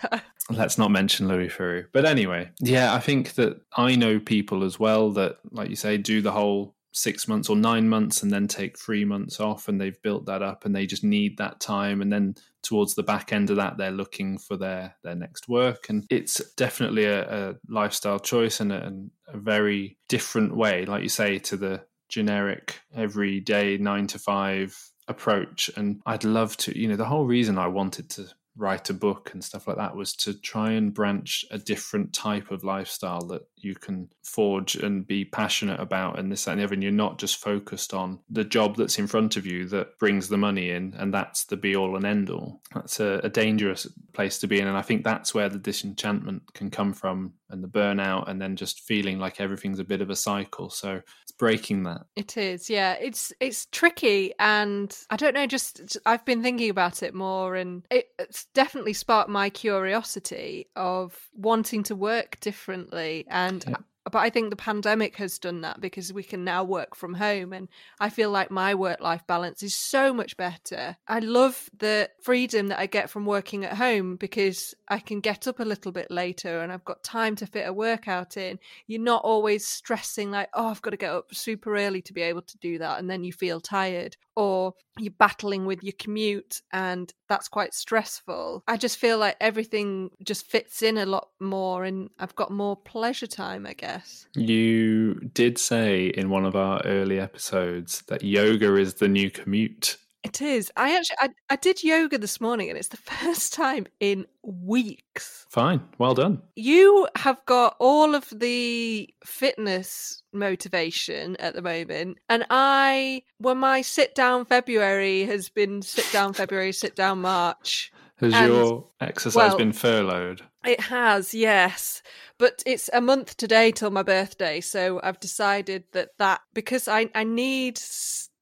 [0.50, 1.86] Let's not mention Louis Theroux.
[1.92, 5.96] But anyway, yeah, I think that I know people as well that, like you say,
[5.96, 9.78] do the whole six months or nine months and then take three months off and
[9.78, 12.00] they've built that up and they just need that time.
[12.00, 15.90] And then towards the back end of that they're looking for their their next work.
[15.90, 21.02] And it's definitely a, a lifestyle choice and a, and a very different way like
[21.02, 25.70] you say to the generic everyday nine to five approach.
[25.76, 28.26] And i'd love to you know the whole reason i wanted to
[28.56, 32.50] write a book and stuff like that was to try and branch a different type
[32.50, 36.64] of lifestyle that you can forge and be passionate about and this that, and the
[36.64, 39.98] other and you're not just focused on the job that's in front of you that
[39.98, 43.28] brings the money in and that's the be all and end all that's a, a
[43.28, 47.32] dangerous place to be in and i think that's where the disenchantment can come from
[47.50, 50.70] and the burnout and then just feeling like everything's a bit of a cycle.
[50.70, 52.02] So it's breaking that.
[52.16, 52.94] It is yeah.
[52.94, 57.84] It's it's tricky and i don't know just i've been thinking about it more and
[57.90, 63.76] it, it's definitely sparked my curiosity of wanting to work differently and yeah
[64.10, 67.52] but I think the pandemic has done that because we can now work from home.
[67.52, 70.96] And I feel like my work life balance is so much better.
[71.08, 75.48] I love the freedom that I get from working at home because I can get
[75.48, 78.58] up a little bit later and I've got time to fit a workout in.
[78.86, 82.22] You're not always stressing, like, oh, I've got to get up super early to be
[82.22, 82.98] able to do that.
[82.98, 84.16] And then you feel tired.
[84.36, 88.62] Or you're battling with your commute and that's quite stressful.
[88.66, 92.76] I just feel like everything just fits in a lot more and I've got more
[92.76, 93.95] pleasure time, I guess.
[94.34, 99.96] You did say in one of our early episodes that yoga is the new commute.
[100.26, 100.72] It is.
[100.76, 105.46] I actually I, I did yoga this morning and it's the first time in weeks.
[105.48, 105.82] Fine.
[105.98, 106.42] Well done.
[106.56, 112.18] You have got all of the fitness motivation at the moment.
[112.28, 117.92] And I when my sit down February has been sit down February, sit down March.
[118.16, 120.42] Has and, your exercise well, been furloughed?
[120.66, 122.02] It has, yes.
[122.38, 127.08] But it's a month today till my birthday, so I've decided that that because I
[127.14, 127.78] I need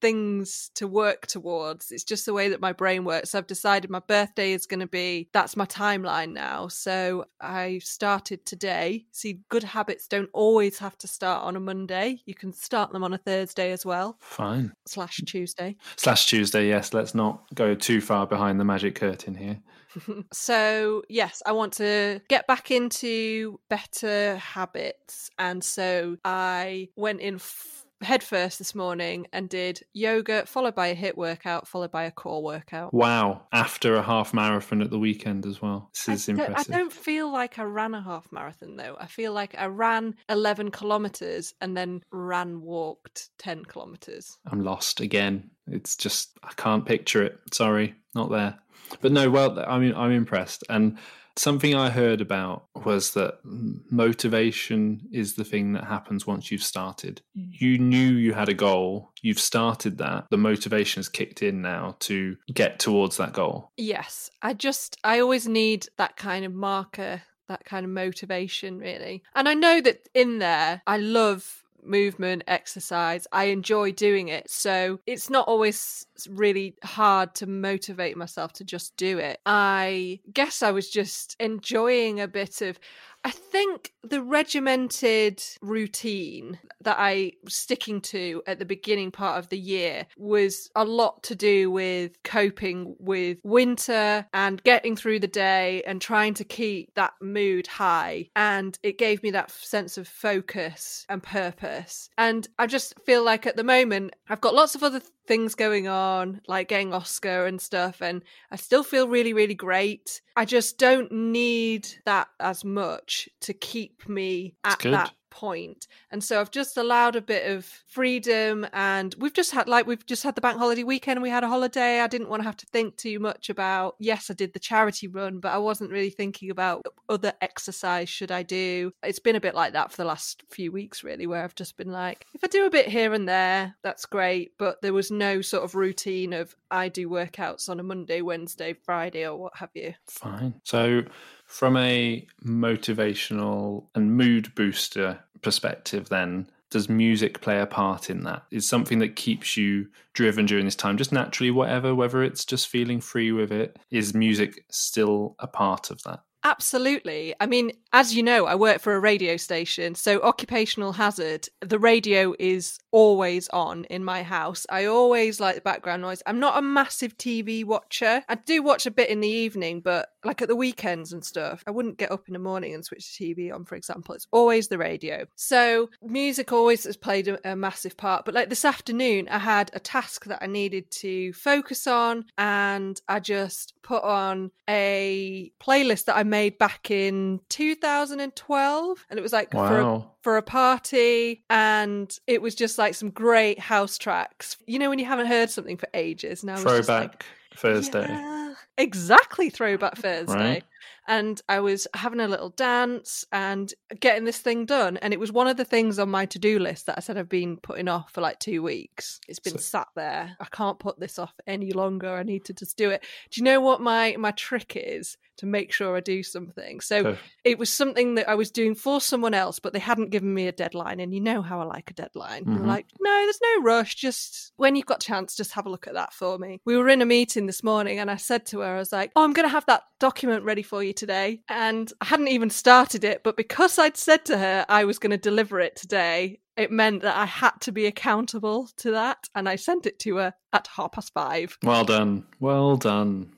[0.04, 1.90] things to work towards.
[1.90, 3.30] It's just the way that my brain works.
[3.30, 6.68] So I've decided my birthday is going to be that's my timeline now.
[6.68, 9.06] So I started today.
[9.12, 12.20] See, good habits don't always have to start on a Monday.
[12.26, 14.18] You can start them on a Thursday as well.
[14.20, 14.74] Fine.
[14.86, 15.78] Slash Tuesday.
[15.96, 16.92] Slash Tuesday, yes.
[16.92, 19.60] Let's not go too far behind the magic curtain here.
[20.34, 25.30] so, yes, I want to get back into better habits.
[25.38, 27.36] And so I went in.
[27.36, 32.10] F- headfirst this morning and did yoga, followed by a HIIT workout, followed by a
[32.10, 32.92] core workout.
[32.92, 33.42] Wow.
[33.52, 35.90] After a half marathon at the weekend as well.
[35.94, 36.74] This is I impressive.
[36.74, 38.96] I don't feel like I ran a half marathon though.
[38.98, 44.38] I feel like I ran 11 kilometers and then ran walked 10 kilometers.
[44.50, 45.50] I'm lost again.
[45.66, 47.38] It's just, I can't picture it.
[47.52, 48.58] Sorry, not there.
[49.00, 50.62] But no, well, I mean, I'm impressed.
[50.68, 50.98] And
[51.36, 57.22] Something I heard about was that motivation is the thing that happens once you've started.
[57.36, 57.48] Mm.
[57.52, 60.26] You knew you had a goal, you've started that.
[60.30, 63.72] The motivation has kicked in now to get towards that goal.
[63.76, 64.30] Yes.
[64.42, 69.22] I just, I always need that kind of marker, that kind of motivation, really.
[69.34, 73.26] And I know that in there, I love movement, exercise.
[73.32, 74.50] I enjoy doing it.
[74.50, 79.40] So it's not always really hard to motivate myself to just do it.
[79.46, 82.78] I guess I was just enjoying a bit of.
[83.24, 89.48] I think the regimented routine that I was sticking to at the beginning part of
[89.48, 95.26] the year was a lot to do with coping with winter and getting through the
[95.26, 98.28] day and trying to keep that mood high.
[98.36, 102.10] And it gave me that sense of focus and purpose.
[102.18, 105.88] And I just feel like at the moment, I've got lots of other things going
[105.88, 110.20] on, like getting Oscar and stuff, and I still feel really, really great.
[110.36, 115.88] I just don't need that as much to keep me at that point.
[116.10, 120.06] And so I've just allowed a bit of freedom and we've just had like we've
[120.06, 122.00] just had the bank holiday weekend we had a holiday.
[122.00, 125.08] I didn't want to have to think too much about yes, I did the charity
[125.08, 128.92] run, but I wasn't really thinking about other exercise should I do.
[129.02, 131.76] It's been a bit like that for the last few weeks really where I've just
[131.76, 135.10] been like if I do a bit here and there, that's great, but there was
[135.10, 139.56] no sort of routine of I do workouts on a Monday, Wednesday, Friday or what
[139.56, 139.94] have you.
[140.06, 140.54] Fine.
[140.62, 141.02] So
[141.46, 148.42] from a motivational and mood booster perspective, then, does music play a part in that?
[148.50, 152.68] Is something that keeps you driven during this time, just naturally, whatever, whether it's just
[152.68, 153.78] feeling free with it?
[153.90, 156.20] Is music still a part of that?
[156.46, 157.34] Absolutely.
[157.40, 159.94] I mean, as you know, I work for a radio station.
[159.94, 164.66] So, occupational hazard, the radio is always on in my house.
[164.70, 166.22] I always like the background noise.
[166.26, 168.22] I'm not a massive TV watcher.
[168.28, 171.64] I do watch a bit in the evening, but like at the weekends and stuff,
[171.66, 174.14] I wouldn't get up in the morning and switch the TV on, for example.
[174.14, 175.26] It's always the radio.
[175.34, 178.24] So, music always has played a, a massive part.
[178.24, 183.00] But like this afternoon, I had a task that I needed to focus on, and
[183.08, 189.32] I just put on a playlist that I made back in 2012 and it was
[189.32, 189.68] like wow.
[189.68, 194.78] for a, for a party and it was just like some great house tracks you
[194.78, 197.24] know when you haven't heard something for ages now throwback like,
[197.56, 200.64] thursday yeah, exactly throwback thursday right
[201.06, 204.96] and I was having a little dance and getting this thing done.
[204.98, 207.18] And it was one of the things on my to do list that I said
[207.18, 209.20] I've been putting off for like two weeks.
[209.28, 210.36] It's been so- sat there.
[210.40, 212.08] I can't put this off any longer.
[212.08, 213.04] I need to just do it.
[213.30, 215.16] Do you know what my my trick is?
[215.38, 216.80] To make sure I do something.
[216.80, 220.32] So it was something that I was doing for someone else, but they hadn't given
[220.32, 221.00] me a deadline.
[221.00, 222.44] And you know how I like a deadline.
[222.44, 222.66] Mm-hmm.
[222.66, 223.94] like, no, there's no rush.
[223.96, 226.60] Just when you've got a chance, just have a look at that for me.
[226.64, 229.12] We were in a meeting this morning and I said to her, I was like,
[229.16, 231.40] oh, I'm going to have that document ready for you today.
[231.48, 235.10] And I hadn't even started it, but because I'd said to her I was going
[235.10, 239.28] to deliver it today, it meant that I had to be accountable to that.
[239.34, 241.58] And I sent it to her at half past five.
[241.62, 242.26] Well done.
[242.38, 243.32] Well done.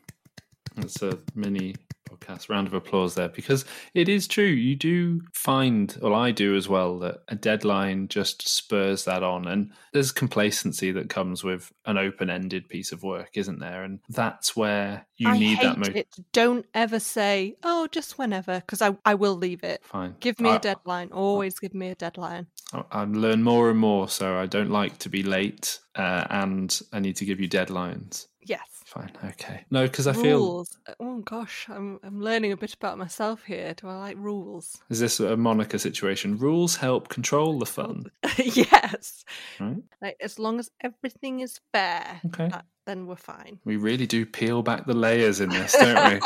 [0.78, 1.74] It's a mini
[2.08, 2.48] podcast.
[2.48, 3.64] Round of applause there because
[3.94, 4.44] it is true.
[4.44, 9.46] You do find, well, I do as well, that a deadline just spurs that on.
[9.46, 13.84] And there's complacency that comes with an open ended piece of work, isn't there?
[13.84, 15.78] And that's where you I need that.
[15.78, 16.08] Mo- it.
[16.32, 19.82] Don't ever say, oh, just whenever, because I, I will leave it.
[19.84, 20.16] Fine.
[20.20, 21.10] Give me I, a deadline.
[21.12, 22.46] Always give me a deadline.
[22.72, 26.78] I, I learn more and more, so I don't like to be late uh, and
[26.92, 28.26] I need to give you deadlines.
[28.42, 29.30] Yes fine.
[29.30, 29.64] Okay.
[29.70, 30.78] No, because I feel rules.
[31.00, 33.74] Oh gosh, I'm I'm learning a bit about myself here.
[33.74, 34.78] Do I like rules?
[34.90, 36.38] Is this a Monica situation?
[36.38, 38.06] Rules help control the oh, fun.
[38.38, 39.24] yes.
[39.60, 39.82] Right.
[40.00, 42.20] Like as long as everything is fair.
[42.26, 42.50] Okay.
[42.86, 43.58] Then we're fine.
[43.64, 46.20] We really do peel back the layers in this, don't we?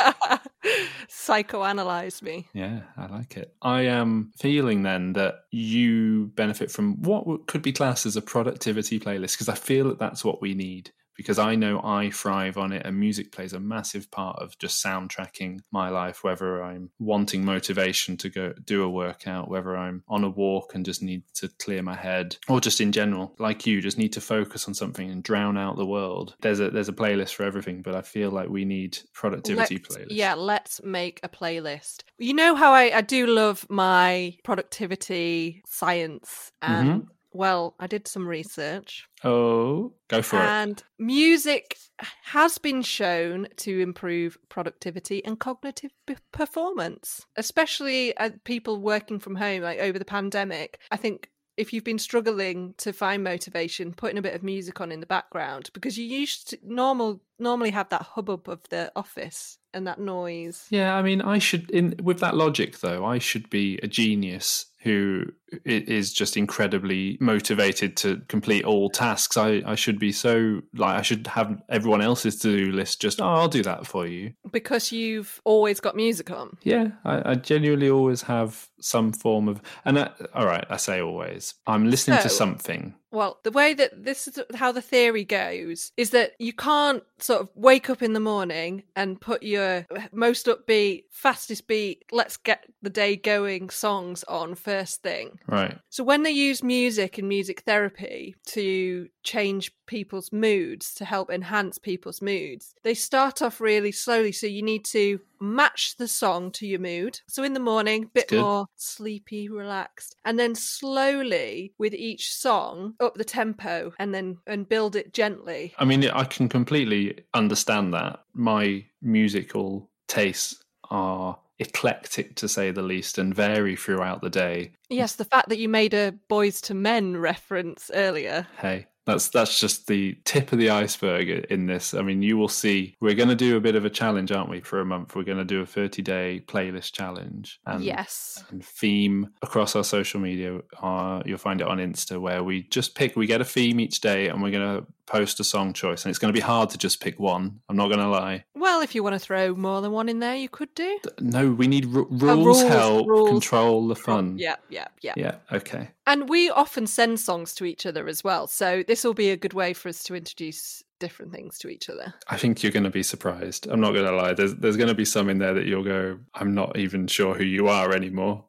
[1.09, 2.47] Psychoanalyze me.
[2.53, 3.55] Yeah, I like it.
[3.63, 8.99] I am feeling then that you benefit from what could be classed as a productivity
[8.99, 12.71] playlist because I feel that that's what we need because I know I thrive on
[12.71, 17.45] it and music plays a massive part of just soundtracking my life, whether I'm wanting
[17.45, 21.49] motivation to go do a workout, whether I'm on a walk and just need to
[21.59, 25.09] clear my head, or just in general, like you, just need to focus on something
[25.09, 26.35] and drown out the world.
[26.41, 29.95] There's a there's a playlist for everything, but I feel like we need productivity let's,
[29.95, 30.07] playlists.
[30.09, 32.03] Yeah, let's make a playlist.
[32.17, 38.07] You know how I, I do love my productivity science and mm-hmm well, I did
[38.07, 39.07] some research.
[39.23, 40.83] Oh, go for and it.
[40.99, 41.77] And music
[42.23, 48.13] has been shown to improve productivity and cognitive b- performance, especially
[48.43, 50.79] people working from home like over the pandemic.
[50.91, 54.91] I think if you've been struggling to find motivation, putting a bit of music on
[54.91, 59.57] in the background because you used to, normal normally have that hubbub of the office
[59.73, 60.65] and that noise.
[60.69, 64.65] Yeah, I mean, I should in with that logic though, I should be a genius
[64.83, 65.25] who
[65.63, 69.37] is just incredibly motivated to complete all tasks.
[69.37, 73.21] I, I should be so like I should have everyone else's to do list just
[73.21, 76.57] oh I'll do that for you because you've always got music on.
[76.63, 81.01] Yeah, I, I genuinely always have some form of and I, all right I say
[81.01, 85.25] always I'm listening so, to something well, the way that this is how the theory
[85.25, 89.85] goes is that you can't sort of wake up in the morning and put your
[90.13, 95.39] most upbeat, fastest beat, let's get the day going songs on first thing.
[95.47, 95.77] Right.
[95.89, 101.77] So when they use music and music therapy to change people's moods, to help enhance
[101.77, 104.31] people's moods, they start off really slowly.
[104.31, 107.19] So you need to match the song to your mood.
[107.27, 113.15] So in the morning, bit more sleepy, relaxed, and then slowly with each song up
[113.15, 115.73] the tempo and then and build it gently.
[115.77, 118.21] I mean, I can completely understand that.
[118.33, 124.71] My musical tastes are eclectic to say the least and vary throughout the day.
[124.89, 128.47] Yes, the fact that you made a Boyz II Men reference earlier.
[128.57, 131.93] Hey, that's that's just the tip of the iceberg in this.
[131.93, 132.95] I mean, you will see.
[133.01, 134.61] We're going to do a bit of a challenge, aren't we?
[134.61, 137.59] For a month, we're going to do a thirty-day playlist challenge.
[137.65, 138.43] And, yes.
[138.49, 140.59] And theme across our social media.
[140.81, 143.15] Uh, you'll find it on Insta, where we just pick.
[143.15, 146.09] We get a theme each day, and we're going to post a song choice, and
[146.09, 147.59] it's going to be hard to just pick one.
[147.67, 148.45] I'm not going to lie.
[148.55, 150.99] Well, if you want to throw more than one in there, you could do.
[151.19, 152.61] No, we need r- rules, uh, rules.
[152.63, 153.29] Help rules.
[153.29, 154.37] control the fun.
[154.37, 155.13] Yeah, yeah, yeah.
[155.17, 155.35] Yeah.
[155.51, 155.89] Okay.
[156.07, 159.37] And we often send songs to each other as well, so this will be a
[159.37, 162.13] good way for us to introduce different things to each other.
[162.29, 163.67] I think you're going to be surprised.
[163.67, 164.33] I'm not going to lie.
[164.33, 167.33] There's there's going to be some in there that you'll go, I'm not even sure
[167.33, 168.45] who you are anymore.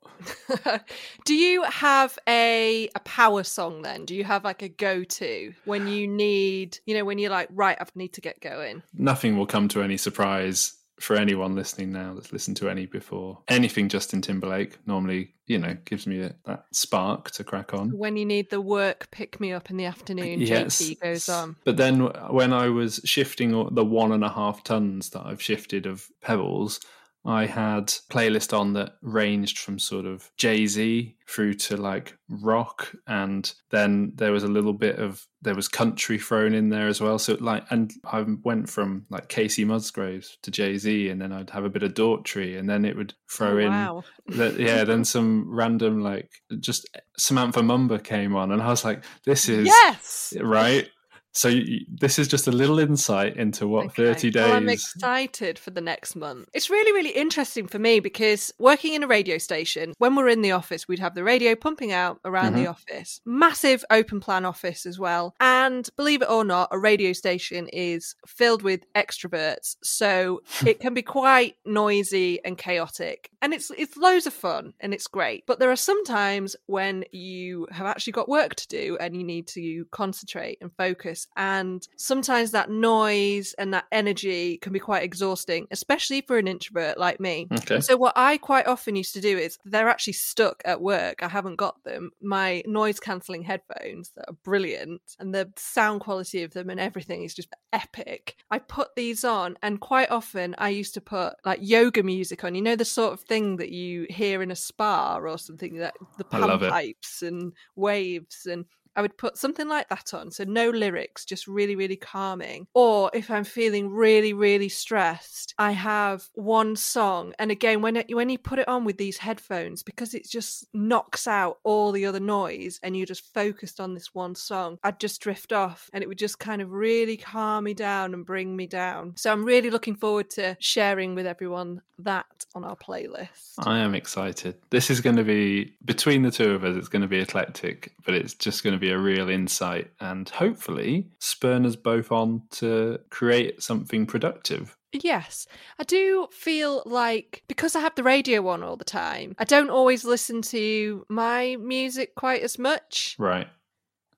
[1.25, 4.05] Do you have a a power song then?
[4.05, 7.49] Do you have like a go to when you need, you know, when you're like,
[7.51, 8.83] right, I need to get going?
[8.95, 13.39] Nothing will come to any surprise for anyone listening now that's listened to any before.
[13.49, 17.97] Anything Justin Timberlake normally, you know, gives me a, that spark to crack on.
[17.97, 20.81] When you need the work pick me up in the afternoon, yes.
[20.81, 21.57] JT goes on.
[21.65, 22.01] But then
[22.31, 26.81] when I was shifting the one and a half tons that I've shifted of pebbles,
[27.25, 32.93] I had playlist on that ranged from sort of Jay Z through to like rock,
[33.07, 37.01] and then there was a little bit of there was country thrown in there as
[37.01, 37.19] well.
[37.19, 41.51] So like, and I went from like Kacey Musgraves to Jay Z, and then I'd
[41.51, 44.05] have a bit of Daughtry, and then it would throw oh, in wow.
[44.29, 49.05] that yeah, then some random like just Samantha Mumba came on, and I was like,
[49.25, 50.89] this is yes right
[51.33, 54.13] so you, this is just a little insight into what okay.
[54.13, 54.45] 30 days.
[54.45, 56.49] Well, I'm excited for the next month.
[56.53, 60.43] It's really, really interesting for me because working in a radio station, when we're in
[60.43, 62.65] the office, we'd have the radio pumping out around mm-hmm.
[62.65, 63.21] the office.
[63.25, 65.35] Massive open plan office as well.
[65.41, 69.77] And believe it or not, a radio station is filled with extroverts.
[69.83, 73.31] So it can be quite noisy and chaotic.
[73.41, 75.45] And it's it's loads of fun and it's great.
[75.47, 79.25] But there are some times when you have actually got work to do and you
[79.25, 85.03] need to concentrate and focus and sometimes that noise and that energy can be quite
[85.03, 87.49] exhausting, especially for an introvert like me.
[87.53, 87.81] Okay.
[87.81, 91.23] So, what I quite often used to do is they're actually stuck at work.
[91.23, 92.11] I haven't got them.
[92.21, 97.23] My noise cancelling headphones that are brilliant, and the sound quality of them and everything
[97.23, 98.37] is just epic.
[98.51, 102.55] I put these on, and quite often I used to put like yoga music on.
[102.55, 105.95] You know, the sort of thing that you hear in a spa or something that
[106.19, 108.65] the pump pipes and waves and
[108.97, 110.31] I would put something like that on.
[110.31, 112.67] So no lyrics, just really, really calming.
[112.75, 117.35] Or if I'm feeling really, really stressed, I have one song.
[117.39, 120.67] And again, when it, when you put it on with these headphones, because it just
[120.75, 125.01] knocks out all the other noise and you're just focused on this one song, I'd
[125.01, 128.57] just drift off and it would just kind of really calm me down and bring
[128.57, 129.15] me down.
[129.17, 133.55] So I'm really looking forward to sharing with everyone that on our playlist.
[133.59, 134.57] I am excited.
[134.71, 136.77] This is going to be between the two of us.
[136.77, 140.29] It's going to be eclectic, but it's just going to be a real insight and
[140.29, 144.77] hopefully spurn us both on to create something productive.
[144.93, 145.47] Yes,
[145.79, 149.71] I do feel like because I have the radio on all the time, I don't
[149.71, 153.15] always listen to my music quite as much.
[153.19, 153.47] Right.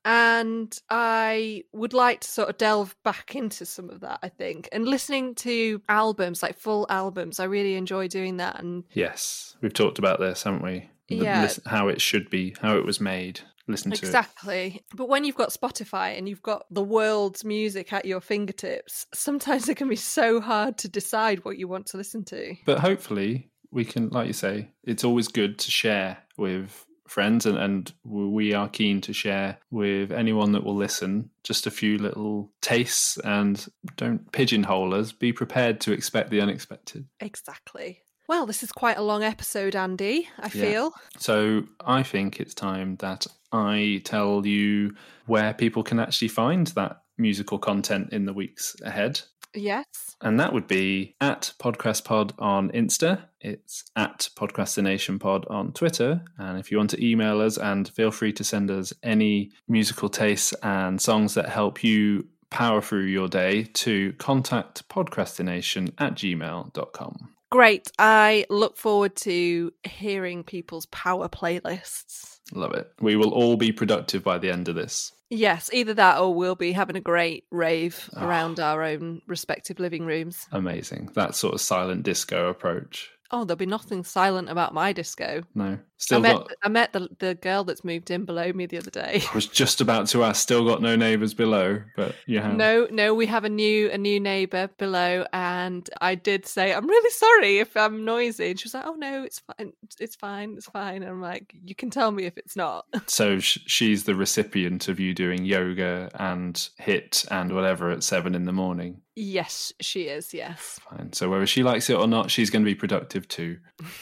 [0.03, 4.67] And I would like to sort of delve back into some of that, I think.
[4.71, 8.59] And listening to albums, like full albums, I really enjoy doing that.
[8.59, 10.89] And yes, we've talked about this, haven't we?
[11.07, 11.49] The, yeah.
[11.67, 15.49] how it should be, how it was made listen to exactly but when you've got
[15.49, 20.39] spotify and you've got the world's music at your fingertips sometimes it can be so
[20.39, 24.33] hard to decide what you want to listen to but hopefully we can like you
[24.33, 29.57] say it's always good to share with friends, and, and we are keen to share
[29.71, 35.11] with anyone that will listen just a few little tastes and don't pigeonhole us.
[35.11, 37.07] Be prepared to expect the unexpected.
[37.19, 38.01] Exactly.
[38.27, 40.93] Well, this is quite a long episode, Andy, I feel.
[40.95, 41.19] Yeah.
[41.19, 44.95] So I think it's time that I tell you
[45.27, 49.21] where people can actually find that musical content in the weeks ahead.
[49.53, 49.85] Yes.
[50.21, 53.21] And that would be at Podcast Pod on Insta.
[53.39, 56.21] It's at Podcrastination Pod on Twitter.
[56.37, 60.09] And if you want to email us, and feel free to send us any musical
[60.09, 67.34] tastes and songs that help you power through your day to contact podcrastination at gmail.com.
[67.51, 67.91] Great.
[67.99, 72.39] I look forward to hearing people's power playlists.
[72.53, 72.91] Love it.
[72.99, 75.11] We will all be productive by the end of this.
[75.29, 78.25] Yes, either that or we'll be having a great rave oh.
[78.25, 80.47] around our own respective living rooms.
[80.51, 81.09] Amazing.
[81.15, 83.09] That sort of silent disco approach.
[83.31, 85.43] Oh, there'll be nothing silent about my disco.
[85.55, 86.51] No, still I met, got.
[86.63, 89.23] I met the the girl that's moved in below me the other day.
[89.31, 90.41] I was just about to ask.
[90.41, 92.55] Still got no neighbours below, but you have.
[92.55, 96.87] No, no, we have a new a new neighbour below, and I did say I'm
[96.87, 98.51] really sorry if I'm noisy.
[98.51, 101.53] And she was like, "Oh no, it's fine, it's fine, it's fine." And I'm like,
[101.63, 105.45] "You can tell me if it's not." So sh- she's the recipient of you doing
[105.45, 109.01] yoga and HIIT and whatever at seven in the morning.
[109.15, 110.33] Yes, she is.
[110.33, 110.79] Yes.
[110.89, 111.13] Fine.
[111.13, 113.57] So whether she likes it or not, she's going to be productive too.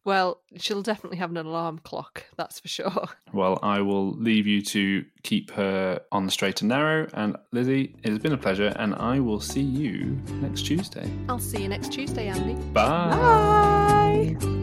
[0.04, 2.26] well, she'll definitely have an alarm clock.
[2.38, 3.06] That's for sure.
[3.32, 7.08] Well, I will leave you to keep her on the straight and narrow.
[7.14, 11.08] And Lizzie, it has been a pleasure, and I will see you next Tuesday.
[11.30, 12.56] I'll see you next Tuesday, Andy.
[12.72, 14.36] Bye.
[14.42, 14.56] Bye.